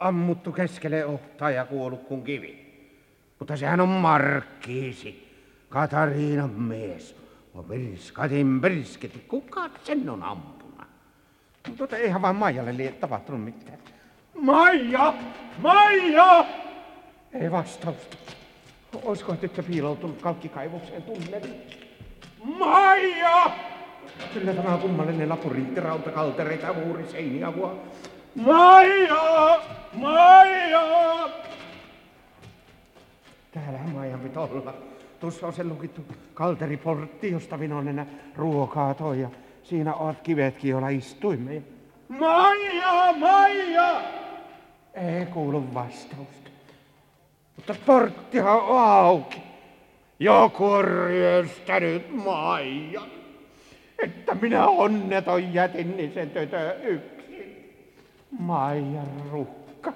ammuttu 0.00 0.52
keskelle 0.52 1.04
ohtaa 1.04 1.50
ja 1.50 1.64
kuollut 1.64 2.02
kuin 2.02 2.22
kivi. 2.22 2.68
Mutta 3.38 3.56
sehän 3.56 3.80
on 3.80 3.88
Markkiisi, 3.88 5.34
Katariinan 5.68 6.50
mies. 6.50 7.27
No 7.54 7.62
pirskatin 7.62 8.60
pirsketi, 8.60 9.18
kuka 9.28 9.70
sen 9.84 10.10
on 10.10 10.22
ampunut? 10.22 10.68
Mutta 11.78 11.96
eihän 11.96 12.22
vaan 12.22 12.36
Maijalle 12.36 12.76
lie 12.76 12.92
tapahtunut 12.92 13.44
mitään. 13.44 13.78
Maija! 14.40 15.14
Maija! 15.58 16.44
Ei 17.32 17.50
vastausta. 17.50 18.16
Olisiko 19.02 19.34
tyttö 19.36 19.62
piiloutunut 19.62 20.22
kalkkikaivokseen 20.22 21.02
tunneliin? 21.02 21.62
Maija! 22.44 23.50
Kyllä 24.34 24.54
tämä 24.54 24.74
on 24.74 24.80
kummallinen 24.80 25.28
lapurintti 25.28 25.80
rautakaltereita 25.80 26.72
muuri 26.72 27.06
seiniavua. 27.06 27.82
Maija! 28.34 29.60
Maija! 29.92 31.28
Täällähän 33.52 33.90
Maijan 33.90 34.20
pitää 34.20 34.42
olla. 34.42 34.74
Tuossa 35.20 35.46
on 35.46 35.52
se 35.52 35.64
lukittu 35.64 36.02
kalteriportti, 36.34 37.30
josta 37.30 37.56
minä 37.56 37.76
olen 37.76 37.88
enää 37.88 38.06
ruokaa 38.36 38.94
toi. 38.94 39.20
Ja 39.20 39.30
siinä 39.62 39.94
ovat 39.94 40.20
kivetkin, 40.22 40.70
joilla 40.70 40.88
istuimme. 40.88 41.62
Maija! 42.08 43.12
Maija! 43.18 44.00
Ei 44.94 45.26
kuulu 45.26 45.74
vastausta. 45.74 46.50
Mutta 47.56 47.74
porttihan 47.86 48.60
on 48.62 48.78
auki. 48.78 49.42
Joku 50.18 50.64
on 50.64 50.84
ryöstänyt 50.84 52.24
Maijan. 52.24 53.08
Että 54.02 54.34
minä 54.34 54.68
onneton 54.68 55.54
jätin 55.54 55.96
niin 55.96 56.14
sen 56.14 56.30
tötö 56.30 56.76
yksin. 56.82 57.74
Maija 58.38 59.02
Rukka. 59.30 59.92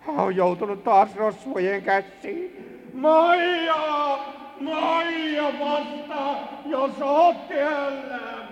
Hän 0.00 0.16
on 0.16 0.36
joutunut 0.36 0.84
taas 0.84 1.16
rosvojen 1.16 1.82
käsiin. 1.82 2.80
Maija! 2.94 4.18
Maija 4.60 5.52
vasta, 5.60 6.36
jos 6.66 7.02
oot 7.02 7.48
tiellä. 7.48 8.48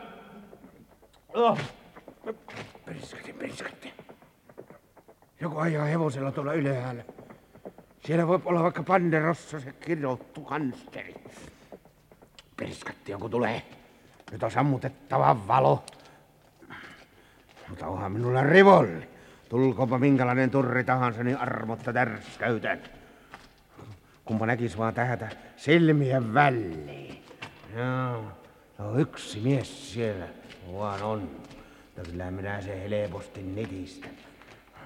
Oh. 1.35 1.59
Periskatti. 3.39 3.93
Joku 5.41 5.59
ajaa 5.59 5.85
hevosella 5.85 6.33
tuolla 6.33 6.53
ylhäällä. 6.53 7.03
Siellä 8.05 8.27
voi 8.27 8.41
olla 8.45 8.63
vaikka 8.63 8.83
Panderossa 8.83 9.61
se 9.61 9.73
kirjoittu 9.73 10.41
kansteri. 10.41 11.15
Periskatti 12.57 13.13
joku 13.13 13.29
tulee. 13.29 13.63
Nyt 14.33 14.43
on 14.43 14.51
sammutettava 14.51 15.49
valo. 15.49 15.85
Mutta 17.69 17.87
onhan 17.87 18.13
minulla 18.13 18.43
rivolli. 18.43 19.09
Tulkoonpa 19.49 19.99
minkälainen 19.99 20.51
turri 20.51 20.85
tahansa, 20.85 21.25
niin 21.25 21.37
armotta 21.37 21.93
tärskäytän. 21.93 22.98
Kumpa 24.29 24.47
näkis 24.47 24.79
vaan 24.79 24.95
tähätä 24.95 25.29
silmien 25.57 26.35
väliin. 26.35 27.25
Joo, 27.77 28.25
no 28.79 28.99
yksi 28.99 29.41
mies 29.41 29.93
siellä 29.93 30.29
vaan 30.73 31.03
on. 31.03 31.31
No 31.97 32.03
kyllä 32.11 32.31
minä 32.31 32.61
se 32.61 32.91
helposti 32.91 33.43
nitistä. 33.43 34.09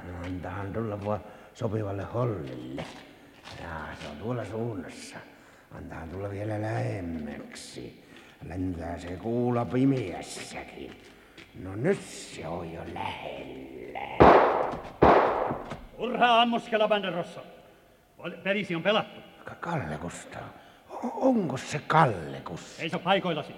No, 0.07 0.27
antahan 0.27 0.73
tulla 0.73 1.05
vaan 1.05 1.21
sopivalle 1.55 2.03
hollille. 2.03 2.85
Ja 3.63 3.69
se 4.03 4.09
on 4.09 4.17
tuolla 4.17 4.45
suunnassa. 4.45 5.17
Antahan 5.75 6.09
tulla 6.09 6.31
vielä 6.31 6.63
lähemmäksi. 6.63 8.05
Lentää 8.49 8.99
se 8.99 9.17
kuula 9.17 9.65
pimiässäkin. 9.65 11.03
No 11.63 11.77
nyt 11.77 12.01
se 12.01 12.49
on 12.49 12.73
jo 12.73 12.81
lähellä. 12.95 14.01
Urhaa 15.99 16.43
ammuskella 16.43 16.89
Banderossa. 16.89 17.41
Pelisi 18.43 18.75
on 18.75 18.83
pelattu. 18.83 19.32
Ka- 19.45 19.55
Kalle 19.61 19.99
Kustaa. 20.01 20.49
O- 20.91 21.29
onko 21.29 21.57
se 21.57 21.81
Kalle 21.87 22.41
Kustaa? 22.45 22.79
Seiso 22.79 22.99
paikoillasi. 22.99 23.53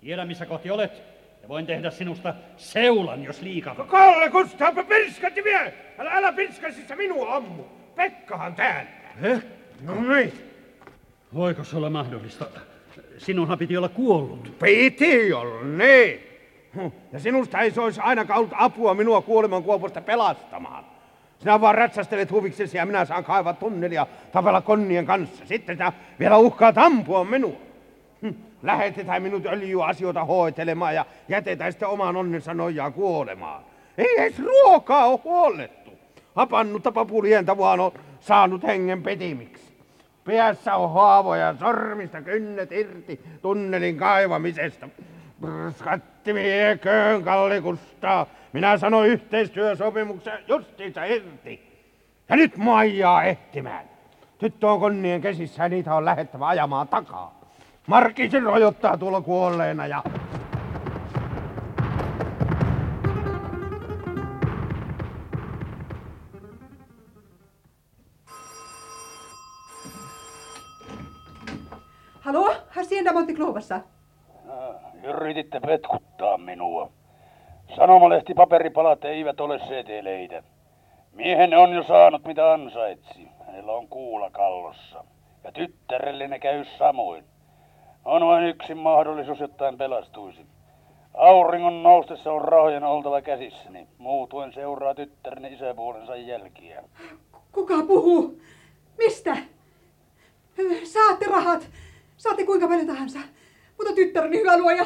Tiedä 0.00 0.24
missä 0.24 0.46
kohti 0.46 0.70
olet. 0.70 1.02
Ja 1.42 1.48
voin 1.48 1.66
tehdä 1.66 1.90
sinusta 1.90 2.34
seulan, 2.56 3.24
jos 3.24 3.42
liikaa. 3.42 3.74
Kalle 3.74 4.30
Kustaa, 4.30 4.72
pirskatti 4.88 5.44
vie! 5.44 5.74
Älä, 5.98 6.10
älä 6.10 6.32
pirskasissa 6.32 6.96
minua 6.96 7.36
ammu. 7.36 7.62
Pekkahan 7.94 8.54
täällä. 8.54 8.90
Eh? 9.22 9.42
No 9.80 9.94
niin. 10.14 10.32
Voiko 11.34 11.64
se 11.64 11.76
olla 11.76 11.90
mahdollista? 11.90 12.46
Sinunhan 13.18 13.58
piti 13.58 13.76
olla 13.76 13.88
kuollut. 13.88 14.58
Piti 14.58 15.32
olla, 15.32 15.62
niin. 15.64 16.20
Hm, 16.74 16.90
Ja 17.12 17.18
sinusta 17.20 17.60
ei 17.60 17.70
se 17.70 17.80
olisi 17.80 18.00
ainakaan 18.00 18.38
ollut 18.38 18.52
apua 18.56 18.94
minua 18.94 19.22
kuoleman 19.22 19.62
kuoposta 19.62 20.00
pelastamaan. 20.00 20.84
Sinä 21.44 21.60
vaan 21.60 21.74
rätsästelet 21.74 22.30
huviksesi 22.30 22.76
ja 22.76 22.86
minä 22.86 23.04
saan 23.04 23.24
kaivaa 23.24 23.52
tunnelia 23.52 24.06
tapella 24.32 24.60
konnien 24.60 25.06
kanssa. 25.06 25.46
Sitten 25.46 25.76
sinä 25.76 25.92
vielä 26.18 26.36
uhkaat 26.36 26.78
ampua 26.78 27.24
minua. 27.24 27.56
Hm, 28.22 28.28
Lähetetään 28.62 29.22
minut 29.22 29.46
öljyasioita 29.46 30.24
hoitelemaan 30.24 30.94
ja 30.94 31.06
jätetään 31.28 31.72
sitten 31.72 31.88
oman 31.88 32.16
onnensa 32.16 32.54
nojaa 32.54 32.90
kuolemaan. 32.90 33.62
Ei 33.98 34.16
edes 34.18 34.38
ruokaa 34.38 35.06
ole 35.06 35.20
huolettu. 35.24 35.90
Hapannutta 36.34 36.92
papulientä 36.92 37.58
vaan 37.58 37.80
on 37.80 37.92
saanut 38.20 38.62
hengen 38.62 39.02
petimiksi. 39.02 39.74
Päässä 40.24 40.74
on 40.74 40.92
haavoja, 40.92 41.54
sormista 41.60 42.22
kynnet 42.22 42.72
irti 42.72 43.20
tunnelin 43.42 43.96
kaivamisesta. 43.96 44.88
Skatti 45.76 46.34
vieköön, 46.34 47.24
Kalli 47.24 47.60
Kustaa. 47.60 48.26
Minä 48.52 48.78
sanoin 48.78 49.10
yhteistyösopimuksen 49.10 50.38
justiinsa 50.48 51.04
irti. 51.04 51.74
Ja 52.28 52.36
nyt 52.36 52.56
Maijaa 52.56 53.24
ehtimään. 53.24 53.84
Tyttö 54.38 54.70
on 54.70 54.80
konnien 54.80 55.20
käsissä 55.20 55.62
ja 55.62 55.68
niitä 55.68 55.94
on 55.94 56.04
lähettävä 56.04 56.46
ajamaan 56.46 56.88
takaa. 56.88 57.40
Markisi 57.86 58.40
rojottaa 58.40 58.96
tuolla 58.96 59.20
kuolleena 59.20 59.86
ja... 59.86 60.02
Hallå, 72.20 72.54
Hacienda 72.70 73.12
Monticlovassa. 73.12 73.80
Yrititte 75.04 75.60
petkuttaa 75.60 76.38
minua. 76.38 76.90
Sanomalehti 77.76 78.34
paperipalat 78.34 79.04
eivät 79.04 79.40
ole 79.40 79.58
seteleitä. 79.58 80.42
Miehenne 81.12 81.56
on 81.56 81.72
jo 81.72 81.82
saanut 81.82 82.24
mitä 82.24 82.52
ansaitsi. 82.52 83.28
Hänellä 83.46 83.72
on 83.72 83.88
kuula 83.88 84.30
kallossa. 84.30 85.04
Ja 85.44 85.52
tyttärelle 85.52 86.28
ne 86.28 86.38
käy 86.38 86.64
samoin. 86.78 87.24
On 88.04 88.26
vain 88.26 88.44
yksi 88.44 88.74
mahdollisuus, 88.74 89.40
jotta 89.40 89.64
hän 89.64 89.78
pelastuisi. 89.78 90.46
Auringon 91.14 91.82
noustessa 91.82 92.32
on 92.32 92.42
rahojen 92.42 92.84
oltava 92.84 93.22
käsissäni. 93.22 93.88
Muutoin 93.98 94.52
seuraa 94.52 94.94
tyttäreni 94.94 95.52
isäpuolensa 95.52 96.16
jälkiä. 96.16 96.82
Kuka 97.52 97.74
puhuu? 97.86 98.40
Mistä? 98.98 99.36
Saatte 100.84 101.26
rahat. 101.30 101.68
Saatte 102.16 102.46
kuinka 102.46 102.68
paljon 102.68 102.86
tahansa. 102.86 103.18
Mutta 103.78 103.94
tyttäreni 103.94 104.38
hyvä 104.38 104.58
luoja. 104.58 104.84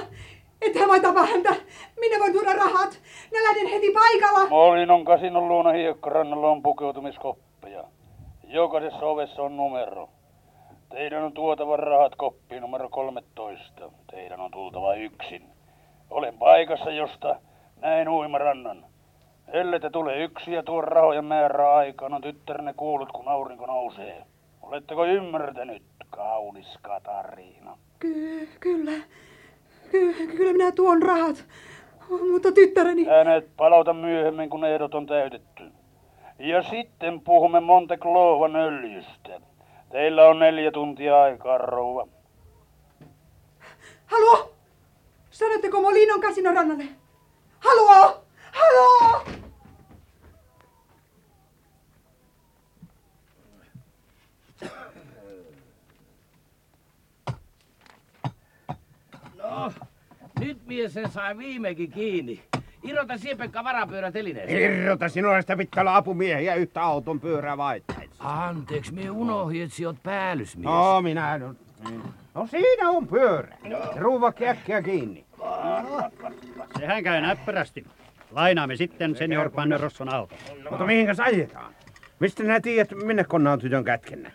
Ettehän 0.62 0.88
vain 0.88 1.02
tapa 1.02 1.26
häntä. 1.26 1.54
Minä 2.00 2.18
voin 2.20 2.32
tuoda 2.32 2.52
rahat. 2.52 3.00
Ne 3.32 3.42
lähden 3.42 3.66
heti 3.66 3.92
paikalla. 3.92 4.48
Molinon 4.48 5.04
kasinon 5.04 5.48
luona 5.48 5.72
hiekkarannalla 5.72 6.50
on 6.50 6.62
pukeutumiskoppeja. 6.62 7.84
Jokaisessa 8.44 9.06
ovessa 9.06 9.42
on 9.42 9.56
numero. 9.56 10.08
Teidän 10.88 11.22
on 11.22 11.32
tuotava 11.32 11.76
rahat 11.76 12.14
koppiin 12.16 12.62
numero 12.62 12.88
13. 12.88 13.90
Teidän 14.10 14.40
on 14.40 14.50
tultava 14.50 14.94
yksin. 14.94 15.42
Olen 16.10 16.38
paikassa, 16.38 16.90
josta 16.90 17.40
näin 17.80 18.08
uimarannan. 18.08 18.84
Ellette 19.48 19.90
tule 19.90 20.18
yksin 20.18 20.54
ja 20.54 20.62
tuo 20.62 20.80
rahojen 20.80 21.24
määrää 21.24 21.74
aikaan, 21.74 22.14
on 22.14 22.22
tyttärenne 22.22 22.72
kuullut, 22.72 23.12
kun 23.12 23.28
aurinko 23.28 23.66
nousee. 23.66 24.22
Oletteko 24.62 25.04
ymmärtänyt, 25.04 25.82
kaunis 26.10 26.78
Katariina? 26.82 27.78
Ky- 27.98 28.48
kyllä. 28.60 28.92
Ky- 29.90 30.26
kyllä 30.36 30.52
minä 30.52 30.72
tuon 30.72 31.02
rahat. 31.02 31.44
Mutta 32.32 32.52
tyttäreni... 32.52 33.04
Hänet 33.04 33.56
palauta 33.56 33.92
myöhemmin, 33.92 34.50
kun 34.50 34.64
ehdot 34.64 34.94
on 34.94 35.06
täytetty. 35.06 35.64
Ja 36.38 36.62
sitten 36.62 37.20
puhumme 37.20 37.60
Monteclovan 37.60 38.56
öljystä. 38.56 39.40
Teillä 39.90 40.28
on 40.28 40.38
neljä 40.38 40.70
tuntia 40.70 41.22
aikaa, 41.22 41.58
rouva. 41.58 42.08
Hallå? 44.06 44.54
Sanotteko 45.30 45.80
Molinon 45.80 46.20
kasinon 46.20 46.54
rannalle? 46.54 46.84
Hallå? 47.58 48.22
Hallå? 48.52 49.22
Mies 60.66 60.94
sen 60.94 61.10
sai 61.10 61.38
viimekin 61.38 61.90
kiinni. 61.90 62.42
Irrota 62.82 63.18
Siepekka 63.18 63.64
varapyörä 63.64 64.12
telineeseen. 64.12 64.80
Irrota, 64.80 65.08
sinulla 65.08 65.40
sitä 65.40 65.56
pitää 65.56 65.80
olla 65.80 65.96
apumiehiä 65.96 66.54
yhtä 66.54 66.82
auton 66.82 67.20
pyörää 67.20 67.56
vaittaisi. 67.56 68.10
Anteeksi, 68.18 68.94
me 68.94 69.10
unohdin, 69.10 69.62
että 69.62 69.76
sinä 69.76 69.88
oot 69.88 70.02
päällysmies. 70.02 70.64
No, 70.64 71.02
minä 71.02 71.38
no. 71.38 71.54
No 72.34 72.46
siinä 72.46 72.90
on 72.90 73.06
pyörä. 73.06 73.56
Ruuva 73.96 74.32
äkkiä 74.48 74.82
kiinni. 74.82 75.24
Sehän 76.78 77.04
käy 77.04 77.20
näppärästi. 77.20 77.84
Lainaamme 78.30 78.76
sitten 78.76 79.16
senior 79.16 79.50
Pannerosson 79.50 80.14
auto. 80.14 80.34
Mutta 80.70 80.86
mihinkäs 80.86 81.20
ajetaan? 81.20 81.74
Mistä 82.20 82.42
nää 82.42 82.60
tiedät, 82.60 82.90
minne 83.04 83.24
konna 83.24 83.52
on 83.52 83.58
tytön 83.58 83.84
kätkennä? 83.84 84.30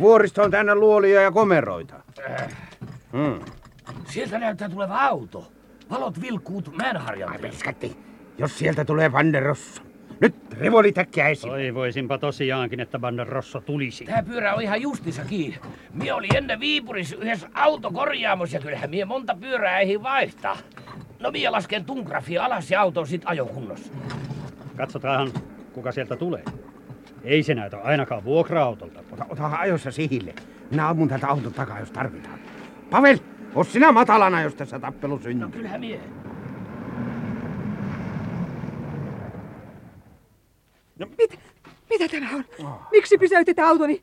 Vuoristo 0.00 0.42
on 0.42 0.50
täynnä 0.50 0.74
luolia 0.74 1.22
ja 1.22 1.30
komeroita. 1.30 1.94
Hmm. 3.12 3.40
Sieltä 4.08 4.38
näyttää 4.38 4.68
tuleva 4.68 4.98
auto. 4.98 5.52
Valot 5.90 6.20
vilkkuut 6.20 6.76
mäenharjalta. 6.76 7.38
Piskatti, 7.38 7.96
jos 8.38 8.58
sieltä 8.58 8.84
tulee 8.84 9.12
Vanderossa. 9.12 9.82
Nyt 10.20 10.34
revolit 10.52 10.98
äkkiä 10.98 11.28
esiin. 11.28 11.50
Toivoisinpa 11.50 12.18
tosiaankin, 12.18 12.80
että 12.80 12.98
Banderosso 12.98 13.60
tulisi. 13.60 14.04
Tää 14.04 14.22
pyörä 14.22 14.54
on 14.54 14.62
ihan 14.62 14.82
justissa 14.82 15.24
kiinni. 15.24 15.58
Mie 15.92 16.12
oli 16.12 16.28
ennen 16.34 16.60
Viipurissa 16.60 17.16
yhdessä 17.16 17.48
autokorjaamossa 17.54 18.56
ja 18.56 18.62
kyllähän 18.62 18.90
mie 18.90 19.04
monta 19.04 19.36
pyörää 19.40 19.78
ei 19.78 20.02
vaihtaa. 20.02 20.56
No 21.20 21.30
mie 21.30 21.50
lasken 21.50 21.84
tungrafia 21.84 22.44
alas 22.44 22.70
ja 22.70 22.80
auto 22.80 23.00
on 23.00 23.06
sit 23.06 23.22
ajokunnossa. 23.24 23.92
Katsotaan, 24.76 25.32
kuka 25.72 25.92
sieltä 25.92 26.16
tulee. 26.16 26.44
Ei 27.24 27.42
se 27.42 27.54
näytä 27.54 27.78
ainakaan 27.78 28.24
vuokra-autolta. 28.24 29.00
Ota, 29.12 29.26
ota 29.28 29.46
ajoissa 29.46 29.90
sihille. 29.90 30.34
Minä 30.70 30.88
ammun 30.88 31.08
tätä 31.08 31.28
auton 31.28 31.52
takaa, 31.52 31.80
jos 31.80 31.90
tarvitaan. 31.90 32.38
Pavel, 32.90 33.18
oo 33.56 33.64
sinä 33.64 33.92
matalana, 33.92 34.42
jos 34.42 34.54
tässä 34.54 34.78
tappelu 34.78 35.18
syntyy. 35.18 35.46
No 35.46 35.48
kyllähän 35.48 35.80
mie. 35.80 36.00
Mit, 41.18 41.40
mitä 41.90 42.08
tämä 42.08 42.30
on? 42.34 42.44
Miksi 42.92 43.18
pysäytit 43.18 43.58
autoni? 43.58 44.02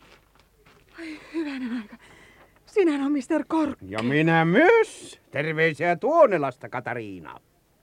Ai 0.99 1.19
hyvänen 1.33 1.81
aika. 1.81 1.97
Sinähän 2.65 3.01
on 3.01 3.11
Mr. 3.11 3.43
Kork. 3.47 3.77
Ja 3.81 4.03
minä 4.03 4.45
myös. 4.45 5.21
Terveisiä 5.31 5.95
Tuonelasta, 5.95 6.69
Katariina. 6.69 7.39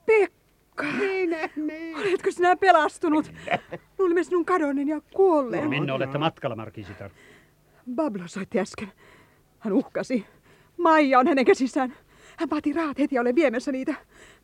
Pekka. 0.06 0.84
Minä, 0.84 1.48
niin. 1.56 1.96
Oletko 1.96 2.30
sinä 2.30 2.56
pelastunut? 2.56 3.32
Luulimme 3.98 4.24
sinun 4.24 4.44
kadonneen 4.44 4.88
ja 4.88 5.00
kuolleen. 5.14 5.68
Minne 5.68 5.92
olette 5.92 6.18
matkalla, 6.18 6.56
Markisitar? 6.56 7.10
Bablo 7.94 8.22
soitti 8.26 8.60
äsken. 8.60 8.92
Hän 9.58 9.72
uhkasi. 9.72 10.26
Maija 10.80 11.18
on 11.18 11.26
hänen 11.26 11.44
käsissään. 11.44 11.94
Hän 12.36 12.50
vaati 12.50 12.72
rahat 12.72 12.98
heti 12.98 13.14
ja 13.14 13.20
olen 13.20 13.34
viemässä 13.34 13.72
niitä. 13.72 13.94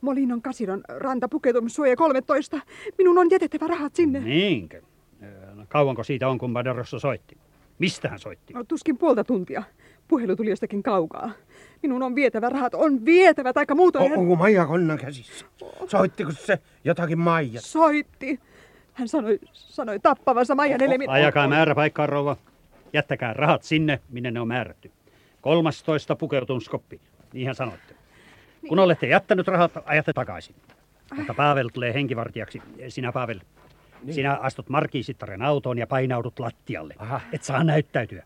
Molinon 0.00 0.42
kasinon 0.42 0.80
ranta 0.88 1.28
pukeutumissuoja 1.28 1.96
13. 1.96 2.60
Minun 2.98 3.18
on 3.18 3.30
jätettävä 3.30 3.66
rahat 3.66 3.94
sinne. 3.94 4.20
Niinkö? 4.20 4.82
No, 5.54 5.64
kauanko 5.68 6.04
siitä 6.04 6.28
on, 6.28 6.38
kun 6.38 6.52
Banderosso 6.52 6.98
soitti? 6.98 7.36
Mistä 7.78 8.08
hän 8.08 8.18
soitti? 8.18 8.54
No, 8.54 8.64
tuskin 8.64 8.98
puolta 8.98 9.24
tuntia. 9.24 9.62
Puhelu 10.08 10.36
tuli 10.36 10.50
jostakin 10.50 10.82
kaukaa. 10.82 11.30
Minun 11.82 12.02
on 12.02 12.14
vietävä 12.14 12.48
rahat, 12.48 12.74
on 12.74 13.04
vietävä, 13.04 13.52
taikka 13.52 13.74
muutoin 13.74 14.04
O, 14.04 14.08
hän 14.08 14.18
onko 14.18 14.36
Maija 14.36 14.66
konnan 14.66 14.98
käsissä? 14.98 15.46
Soittiko 15.86 16.32
se 16.32 16.58
jotakin 16.84 17.18
Maija? 17.18 17.60
soitti. 17.60 18.40
Hän 18.92 19.08
sanoi, 19.08 19.38
sanoi 19.52 19.98
tappavansa 20.00 20.54
Maijan 20.54 20.82
elemin. 20.82 21.10
Ajakaa 21.10 21.48
määräpaikkaan, 21.48 22.08
rouva. 22.08 22.36
Jättäkää 22.92 23.32
rahat 23.32 23.62
sinne, 23.62 24.00
minne 24.10 24.30
ne 24.30 24.40
on 24.40 24.48
määrätty. 24.48 24.90
13 25.46 26.16
pukeutumiskoppi. 26.16 27.00
Niinhän 27.32 27.54
sanoitte. 27.54 27.94
Kun 28.68 28.78
olette 28.78 29.06
jättänyt 29.06 29.48
rahat, 29.48 29.72
ajatte 29.84 30.12
takaisin. 30.12 30.54
Mutta 31.16 31.34
Pavel 31.34 31.68
tulee 31.68 31.94
henkivartijaksi. 31.94 32.62
Sinä, 32.88 33.12
Pavel, 33.12 33.40
sinä 34.10 34.34
astut 34.34 34.68
Markiisittaren 34.68 35.42
autoon 35.42 35.78
ja 35.78 35.86
painaudut 35.86 36.38
lattialle. 36.38 36.94
Aha. 36.98 37.20
Et 37.32 37.42
saa 37.42 37.64
näyttäytyä. 37.64 38.22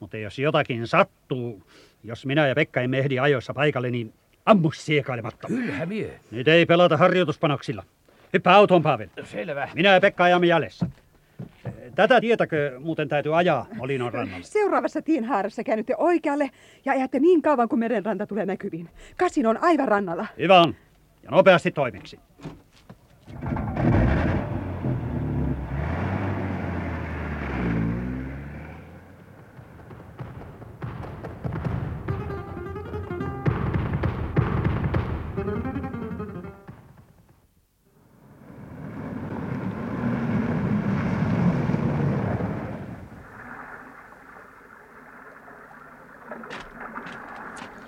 Mutta 0.00 0.16
jos 0.16 0.38
jotakin 0.38 0.86
sattuu, 0.86 1.62
jos 2.04 2.26
minä 2.26 2.48
ja 2.48 2.54
Pekka 2.54 2.80
emme 2.80 2.98
ehdi 2.98 3.18
ajoissa 3.18 3.54
paikalle, 3.54 3.90
niin 3.90 4.12
ammu 4.46 4.70
siekailematta. 4.72 5.48
Kyllähän 5.48 5.88
mie. 5.88 6.20
Nyt 6.30 6.48
ei 6.48 6.66
pelata 6.66 6.96
harjoituspanoksilla. 6.96 7.84
Hyppää 8.32 8.54
autoon, 8.54 8.82
Pavel. 8.82 9.08
Selvä. 9.24 9.68
Minä 9.74 9.94
ja 9.94 10.00
Pekka 10.00 10.24
ajamme 10.24 10.46
jäljessä. 10.46 10.86
Tätä 11.94 12.20
tietäkö 12.20 12.80
muuten 12.80 13.08
täytyy 13.08 13.38
ajaa 13.38 13.66
Molinon 13.76 14.12
rannalle? 14.12 14.44
Seuraavassa 14.56 15.02
tienhaarassa 15.02 15.64
käännytte 15.64 15.94
oikealle 15.98 16.50
ja 16.84 16.92
ajatte 16.92 17.20
niin 17.20 17.42
kauan, 17.42 17.68
kun 17.68 17.78
merenranta 17.78 18.26
tulee 18.26 18.46
näkyviin. 18.46 18.88
Kasin 19.16 19.46
on 19.46 19.58
aivan 19.62 19.88
rannalla. 19.88 20.26
Hyvä 20.38 20.60
on. 20.60 20.74
Ja 21.22 21.30
nopeasti 21.30 21.70
toimiksi. 21.70 22.20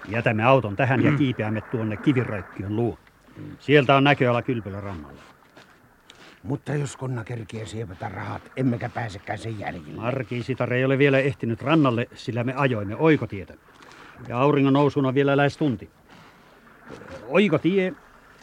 Jätämme 0.08 0.44
auton 0.44 0.76
tähän 0.76 1.04
ja 1.04 1.12
kiipeämme 1.12 1.60
tuonne 1.60 1.96
kiviröikkiön 1.96 2.76
luo. 2.76 2.98
Sieltä 3.58 3.96
on 3.96 4.04
näköala 4.04 4.42
kylpylän 4.42 4.82
rannalla. 4.82 5.22
Mutta 6.42 6.74
jos 6.74 6.96
konna 6.96 7.24
kerkiä 7.24 7.66
siepata 7.66 8.08
rahat, 8.08 8.42
emmekä 8.56 8.88
pääsekään 8.88 9.38
sen 9.38 9.58
jäljille. 9.58 10.00
Markiisitar 10.02 10.72
ei 10.72 10.84
ole 10.84 10.98
vielä 10.98 11.18
ehtinyt 11.18 11.62
rannalle, 11.62 12.08
sillä 12.14 12.44
me 12.44 12.54
ajoimme 12.56 12.96
oikotietä. 12.96 13.54
Ja 14.28 14.38
auringon 14.38 14.72
nousun 14.72 15.06
on 15.06 15.14
vielä 15.14 15.36
lähes 15.36 15.56
tunti. 15.56 15.90
Oikotie 17.28 17.92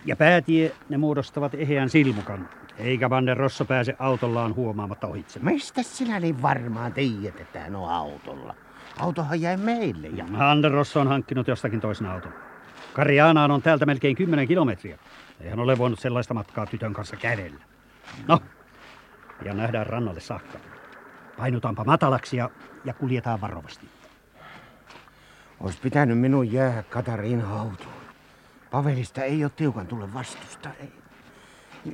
ja 0.05 0.15
päätie, 0.15 0.71
ne 0.89 0.97
muodostavat 0.97 1.53
eheän 1.55 1.89
silmukan, 1.89 2.49
eikä 2.77 3.09
Van 3.09 3.37
Rosso 3.37 3.65
pääse 3.65 3.95
autollaan 3.99 4.55
huomaamatta 4.55 5.07
ohitse. 5.07 5.39
Mistä 5.39 5.83
sinä 5.83 6.19
niin 6.19 6.41
varmaan 6.41 6.93
tiedät, 6.93 7.39
että 7.39 7.59
hän 7.59 7.75
on 7.75 7.89
autolla? 7.89 8.55
Autohan 8.99 9.41
jäi 9.41 9.57
meille 9.57 10.07
ja... 10.07 10.25
Van 10.39 10.63
Rosso 10.71 10.99
on 10.99 11.07
hankkinut 11.07 11.47
jostakin 11.47 11.81
toisen 11.81 12.07
auton. 12.07 12.33
Karianaan 12.93 13.51
on 13.51 13.61
täältä 13.61 13.85
melkein 13.85 14.15
10 14.15 14.47
kilometriä. 14.47 14.97
Eihän 15.41 15.59
ole 15.59 15.77
voinut 15.77 15.99
sellaista 15.99 16.33
matkaa 16.33 16.65
tytön 16.65 16.93
kanssa 16.93 17.15
kävellä. 17.15 17.59
No, 18.27 18.39
ja 19.45 19.53
nähdään 19.53 19.87
rannalle 19.87 20.19
saakka. 20.19 20.57
Painutaanpa 21.37 21.83
matalaksi 21.83 22.37
ja, 22.37 22.49
ja 22.85 22.93
kuljetaan 22.93 23.41
varovasti. 23.41 23.87
Olisi 25.59 25.79
pitänyt 25.81 26.19
minun 26.19 26.51
jäädä 26.51 26.83
Katariina 26.83 27.59
autoon. 27.59 27.93
Pavelista 28.71 29.23
ei 29.23 29.43
ole 29.43 29.51
tiukan 29.55 29.87
tulle 29.87 30.13
vastusta. 30.13 30.69
Ei. 30.79 30.91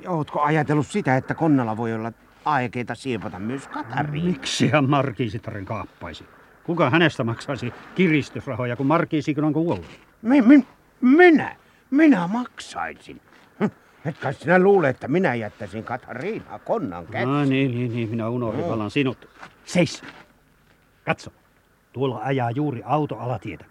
Ootko 0.08 0.42
ajatellut 0.42 0.88
sitä, 0.88 1.18
että 1.18 1.34
konnalla 1.34 1.78
voi 1.78 1.94
olla 1.94 2.12
aikeita 2.46 2.96
siepata 2.96 3.40
myös 3.40 3.68
Katariina? 3.68 4.28
Miksi 4.28 4.70
hän 4.70 4.90
Markiisitaren 4.90 5.66
kaappaisi? 5.66 6.26
Kuka 6.64 6.90
hänestä 6.90 7.24
maksaisi 7.24 7.74
kiristysrahoja, 7.96 8.76
kun 8.76 8.86
Markiisikin 8.88 9.44
on 9.44 9.54
kuollut? 9.54 9.86
Mi, 10.22 10.42
mi, 10.42 10.68
minä? 11.02 11.56
Minä 11.92 12.28
maksaisin. 12.28 13.22
Hm, 13.60 13.66
Et 14.06 14.18
kai 14.18 14.34
sinä 14.34 14.60
luule, 14.60 14.90
että 14.90 15.08
minä 15.08 15.36
jättäisin 15.36 15.84
Katariinaa 15.84 16.60
konnan 16.60 17.06
käteen. 17.06 17.28
No 17.28 17.44
niin, 17.46 17.72
niin, 17.72 17.94
niin, 17.96 18.10
minä 18.10 18.30
unohdin 18.30 18.68
vallan 18.70 18.92
sinut. 18.92 19.30
Seis! 19.66 20.04
Katso, 21.06 21.34
tuolla 21.94 22.20
ajaa 22.24 22.52
juuri 22.52 22.82
auto 22.86 23.18
alatietä. 23.18 23.66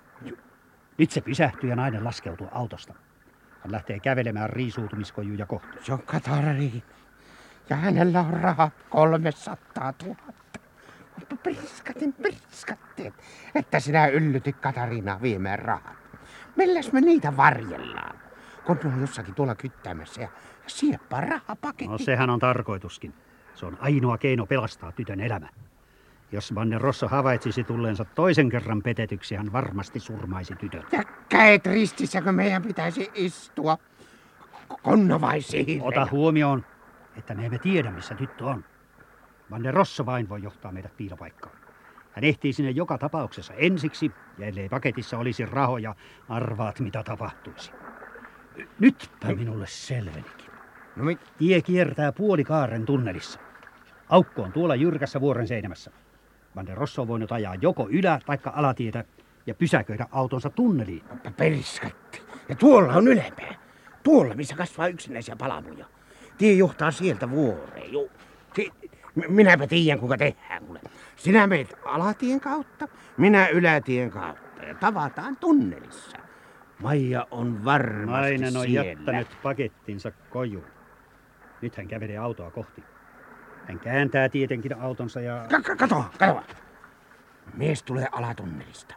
Nyt 0.98 1.10
se 1.10 1.20
pysähtyy 1.20 1.70
ja 1.70 1.76
nainen 1.76 2.04
laskeutuu 2.04 2.48
autosta. 2.52 2.94
Hän 3.62 3.72
lähtee 3.72 4.00
kävelemään 4.00 4.50
riisuutumiskojuja 4.50 5.46
kohti. 5.46 5.68
Se 5.82 5.92
on 5.92 6.02
Katariina. 6.02 6.80
Ja 7.70 7.76
hänellä 7.76 8.20
on 8.20 8.32
rahat 8.32 8.72
300 8.90 9.92
000. 10.02 10.16
Priskatin, 11.42 12.12
priskatin, 12.12 13.14
että 13.54 13.80
sinä 13.80 14.06
yllytit 14.06 14.56
Katariinaa 14.56 15.22
viemään 15.22 15.58
rahat. 15.58 15.96
Milläs 16.56 16.92
me 16.92 17.00
niitä 17.00 17.36
varjellaan? 17.36 18.18
Kun 18.64 18.78
ne 18.84 18.94
on 18.94 19.00
jossakin 19.00 19.34
tuolla 19.34 19.54
kyttäämässä 19.54 20.20
ja 20.20 20.28
sieppaa 20.66 21.20
rahapaketti. 21.20 21.88
No 21.88 21.98
sehän 21.98 22.30
on 22.30 22.38
tarkoituskin. 22.38 23.14
Se 23.54 23.66
on 23.66 23.78
ainoa 23.80 24.18
keino 24.18 24.46
pelastaa 24.46 24.92
tytön 24.92 25.20
elämä. 25.20 25.48
Jos 26.32 26.54
Vanne 26.54 26.78
Rosso 26.78 27.08
havaitsisi 27.08 27.64
tulleensa 27.64 28.04
toisen 28.04 28.48
kerran 28.48 28.82
petetyksi, 28.82 29.34
hän 29.34 29.52
varmasti 29.52 30.00
surmaisi 30.00 30.54
tytön. 30.54 30.84
Ja 30.92 31.02
käet 31.28 31.66
ristissä, 31.66 32.22
kun 32.22 32.34
meidän 32.34 32.62
pitäisi 32.62 33.10
istua. 33.14 33.78
Konna 34.82 35.20
vai 35.20 35.40
siirre? 35.40 35.86
Ota 35.86 36.08
huomioon, 36.10 36.64
että 37.16 37.34
me 37.34 37.46
emme 37.46 37.58
tiedä, 37.58 37.90
missä 37.90 38.14
tyttö 38.14 38.44
on. 38.44 38.64
Vanne 39.50 39.70
Rosso 39.70 40.06
vain 40.06 40.28
voi 40.28 40.42
johtaa 40.42 40.72
meidät 40.72 40.96
piilopaikkaan. 40.96 41.56
Hän 42.12 42.24
ehtii 42.24 42.52
sinne 42.52 42.70
joka 42.70 42.98
tapauksessa 42.98 43.54
ensiksi, 43.54 44.12
ja 44.38 44.46
ellei 44.46 44.68
paketissa 44.68 45.18
olisi 45.18 45.46
rahoja, 45.46 45.94
arvaat 46.28 46.80
mitä 46.80 47.02
tapahtuisi. 47.02 47.72
Nytpä 48.78 49.34
minulle 49.34 49.66
selvenikin. 49.66 50.50
No 50.96 51.04
mit? 51.04 51.20
Tie 51.38 51.62
kiertää 51.62 52.12
puolikaaren 52.12 52.86
tunnelissa. 52.86 53.40
Aukko 54.08 54.42
on 54.42 54.52
tuolla 54.52 54.74
jyrkässä 54.74 55.20
vuoren 55.20 55.46
seinämässä. 55.48 55.90
Van 56.56 56.66
der 56.66 56.78
Rosso 56.78 57.02
on 57.02 57.08
voinut 57.08 57.32
ajaa 57.32 57.54
joko 57.54 57.88
ylä- 57.90 58.20
tai 58.26 58.38
alatietä 58.52 59.04
ja 59.46 59.54
pysäköidä 59.54 60.06
autonsa 60.10 60.50
tunneliin. 60.50 61.02
Periskatti. 61.36 62.22
Ja 62.48 62.54
tuolla 62.54 62.92
on 62.92 63.08
ylempää. 63.08 63.54
Tuolla, 64.02 64.34
missä 64.34 64.56
kasvaa 64.56 64.88
yksinäisiä 64.88 65.36
palamuja. 65.36 65.86
Tie 66.38 66.52
johtaa 66.52 66.90
sieltä 66.90 67.30
vuoreen. 67.30 67.92
Joo. 67.92 68.08
Si- 68.54 68.72
minäpä 69.28 69.66
tiedän, 69.66 69.98
kuinka 69.98 70.16
tehdään. 70.18 70.64
Kuule. 70.64 70.80
Sinä 71.16 71.46
meet 71.46 71.74
alatien 71.84 72.40
kautta, 72.40 72.88
minä 73.16 73.48
ylätien 73.48 74.10
kautta. 74.10 74.62
Ja 74.62 74.74
tavataan 74.74 75.36
tunnelissa. 75.36 76.16
Maija 76.82 77.26
on 77.30 77.64
varmasti 77.64 78.20
Nainen 78.20 78.56
on 78.56 78.66
siellä. 78.66 78.90
jättänyt 78.90 79.28
pakettinsa 79.42 80.10
kojuun. 80.30 80.64
Nyt 81.62 81.76
hän 81.76 81.88
kävelee 81.88 82.18
autoa 82.18 82.50
kohti. 82.50 82.84
Hän 83.68 83.78
kääntää 83.78 84.28
tietenkin 84.28 84.78
autonsa 84.80 85.20
ja... 85.20 85.46
Ka- 85.50 85.76
kato, 85.76 86.04
kato. 86.18 86.42
Mies 87.54 87.82
tulee 87.82 88.06
alatunnelista. 88.12 88.94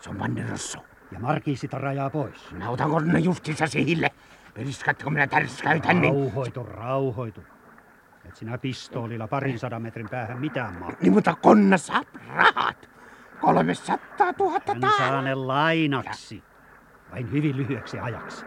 Se 0.00 0.10
on 0.10 0.18
Van 0.18 0.36
der 0.36 0.48
Rosso. 0.48 0.78
Ja 1.12 1.20
markiisita 1.20 1.78
rajaa 1.78 2.10
pois. 2.10 2.52
Minä 2.52 2.70
otan 2.70 2.90
konna 2.90 3.18
justiinsa 3.18 3.66
sihille. 3.66 4.10
Periskatti, 4.54 5.04
kun 5.04 5.12
minä 5.12 5.26
tärskäytän, 5.26 6.00
niin... 6.00 6.14
Rauhoitu, 6.14 6.62
rauhoitu. 6.62 7.40
Et 8.30 8.36
sinä 8.36 8.58
pistoolilla 8.58 9.28
parin 9.28 9.58
sadan 9.58 9.82
metrin 9.82 10.08
päähän 10.08 10.40
mitään 10.40 10.78
maa. 10.78 10.92
Niin, 11.00 11.12
mutta 11.12 11.34
konna 11.42 11.78
saa 11.78 12.02
rahat. 12.36 12.88
300 13.40 13.98
000 14.38 14.60
Hän 14.66 14.92
saa 14.98 15.22
ne 15.22 15.34
lainaksi. 15.34 16.42
Vain 17.12 17.32
hyvin 17.32 17.56
lyhyeksi 17.56 17.98
ajaksi. 17.98 18.44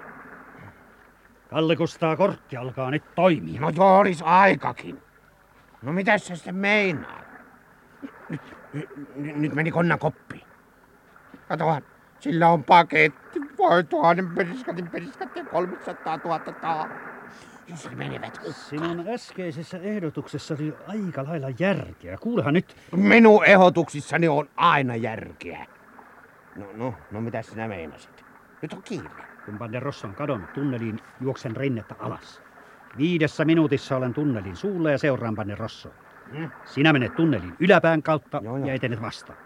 Kalle 1.49 1.75
Kustaa 1.75 2.15
kortti 2.15 2.57
alkaa 2.57 2.91
nyt 2.91 3.15
toimia. 3.15 3.61
No 3.61 3.69
joo, 3.69 3.97
olis 3.97 4.21
aikakin. 4.21 5.01
No 5.81 5.93
mitä 5.93 6.17
sä 6.17 6.35
sitten 6.35 6.55
meinaat? 6.55 7.25
Nyt, 8.29 8.41
nyt, 8.73 8.89
nyt 9.35 9.53
meni 9.53 9.71
konna 9.71 9.97
koppi. 9.97 10.45
Katohan, 11.47 11.81
sillä 12.19 12.49
on 12.49 12.63
paketti. 12.63 13.39
Voi 13.57 13.83
tuhannen 13.83 14.29
periskatin 14.29 14.89
periskatin 14.89 15.45
300 15.45 16.19
000 16.23 16.39
taa. 16.39 17.12
Jos 17.67 17.89
ne 17.89 17.95
menevät 17.95 18.37
hukkaan. 18.37 18.53
Sinun 18.53 19.07
äskeisessä 19.07 19.77
ehdotuksessasi 19.77 20.73
aika 20.87 21.23
lailla 21.23 21.47
järkeä. 21.59 22.17
Kuulehan 22.17 22.53
nyt. 22.53 22.75
Minun 22.95 23.45
ehdotuksissani 23.45 24.27
on 24.27 24.49
aina 24.55 24.95
järkeä. 24.95 25.65
No, 26.55 26.65
no, 26.73 26.93
no 27.11 27.21
mitä 27.21 27.41
sinä 27.41 27.67
meinasit? 27.67 28.25
Nyt 28.61 28.73
on 28.73 28.83
kiire. 28.83 29.09
Kun 29.45 29.59
Van 29.59 29.71
der 29.71 29.83
Rosso 29.83 30.07
on 30.07 30.15
kadonnut 30.15 30.53
tunneliin, 30.53 30.99
juoksen 31.21 31.55
rinnettä 31.55 31.95
alas. 31.99 32.41
Viidessä 32.97 33.45
minuutissa 33.45 33.97
olen 33.97 34.13
tunnelin 34.13 34.55
suulla 34.55 34.91
ja 34.91 34.97
seuraan 34.97 35.35
Van 35.35 35.47
der 35.47 35.57
Rossoa. 35.57 35.93
Hmm? 36.37 36.51
Sinä 36.65 36.93
menet 36.93 37.15
tunnelin 37.15 37.53
yläpään 37.59 38.03
kautta 38.03 38.39
Joo, 38.43 38.57
joo. 38.57 38.67
ja 38.67 38.73
etenet 38.73 39.01
vastaan. 39.01 39.39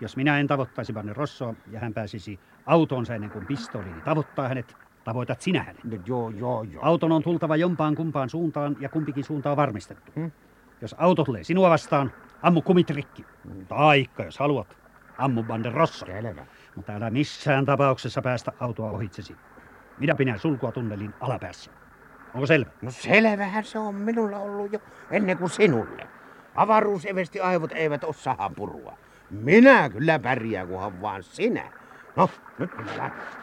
Jos 0.00 0.16
minä 0.16 0.38
en 0.38 0.46
tavoittaisi 0.46 0.94
Van 0.94 1.06
der 1.06 1.16
Rossoa 1.16 1.54
ja 1.70 1.80
hän 1.80 1.94
pääsisi 1.94 2.40
autoonsa 2.66 3.14
ennen 3.14 3.30
kuin 3.30 3.46
pistoolini 3.46 4.00
tavoittaa 4.00 4.48
hänet, 4.48 4.76
tavoitat 5.04 5.40
sinä 5.40 5.62
hänet. 5.62 5.84
No, 5.84 5.98
joo, 6.06 6.30
joo, 6.30 6.62
joo. 6.62 6.84
Auton 6.84 7.12
on 7.12 7.22
tultava 7.22 7.56
jompaan 7.56 7.94
kumpaan 7.94 8.30
suuntaan 8.30 8.76
ja 8.80 8.88
kumpikin 8.88 9.24
suunta 9.24 9.50
on 9.50 9.56
varmistettu. 9.56 10.12
Hmm? 10.16 10.30
Jos 10.80 10.94
auto 10.98 11.24
tulee 11.24 11.44
sinua 11.44 11.70
vastaan, 11.70 12.12
ammu 12.42 12.62
kumit 12.62 12.90
rikki. 12.90 13.24
Taikka, 13.68 14.24
jos 14.24 14.38
haluat, 14.38 14.76
ammu 15.18 15.44
Van 15.48 15.64
der 15.64 15.72
Rosso. 15.72 16.06
Selvä. 16.06 16.46
Mutta 16.76 16.92
älä 16.92 17.10
missään 17.10 17.64
tapauksessa 17.64 18.22
päästä 18.22 18.52
autoa 18.60 18.90
ohitsesi. 18.90 19.36
Minä 19.98 20.14
pidän 20.14 20.38
sulkua 20.38 20.72
tunnelin 20.72 21.14
alapäässä. 21.20 21.70
Onko 22.34 22.46
selvä? 22.46 22.70
No 22.82 22.90
selvähän 22.90 23.64
se 23.64 23.78
on 23.78 23.94
minulla 23.94 24.38
ollut 24.38 24.72
jo 24.72 24.78
ennen 25.10 25.38
kuin 25.38 25.50
sinulle. 25.50 26.06
Avaruusevesti 26.54 27.40
aivot 27.40 27.72
eivät 27.72 28.04
ole 28.04 28.12
sahan 28.12 28.54
purua. 28.54 28.98
Minä 29.30 29.90
kyllä 29.90 30.18
pärjään, 30.18 30.68
kunhan 30.68 31.02
vaan 31.02 31.22
sinä. 31.22 31.72
No, 32.16 32.30
nyt 32.58 32.76
minä 32.78 32.96
lähden. 32.96 33.39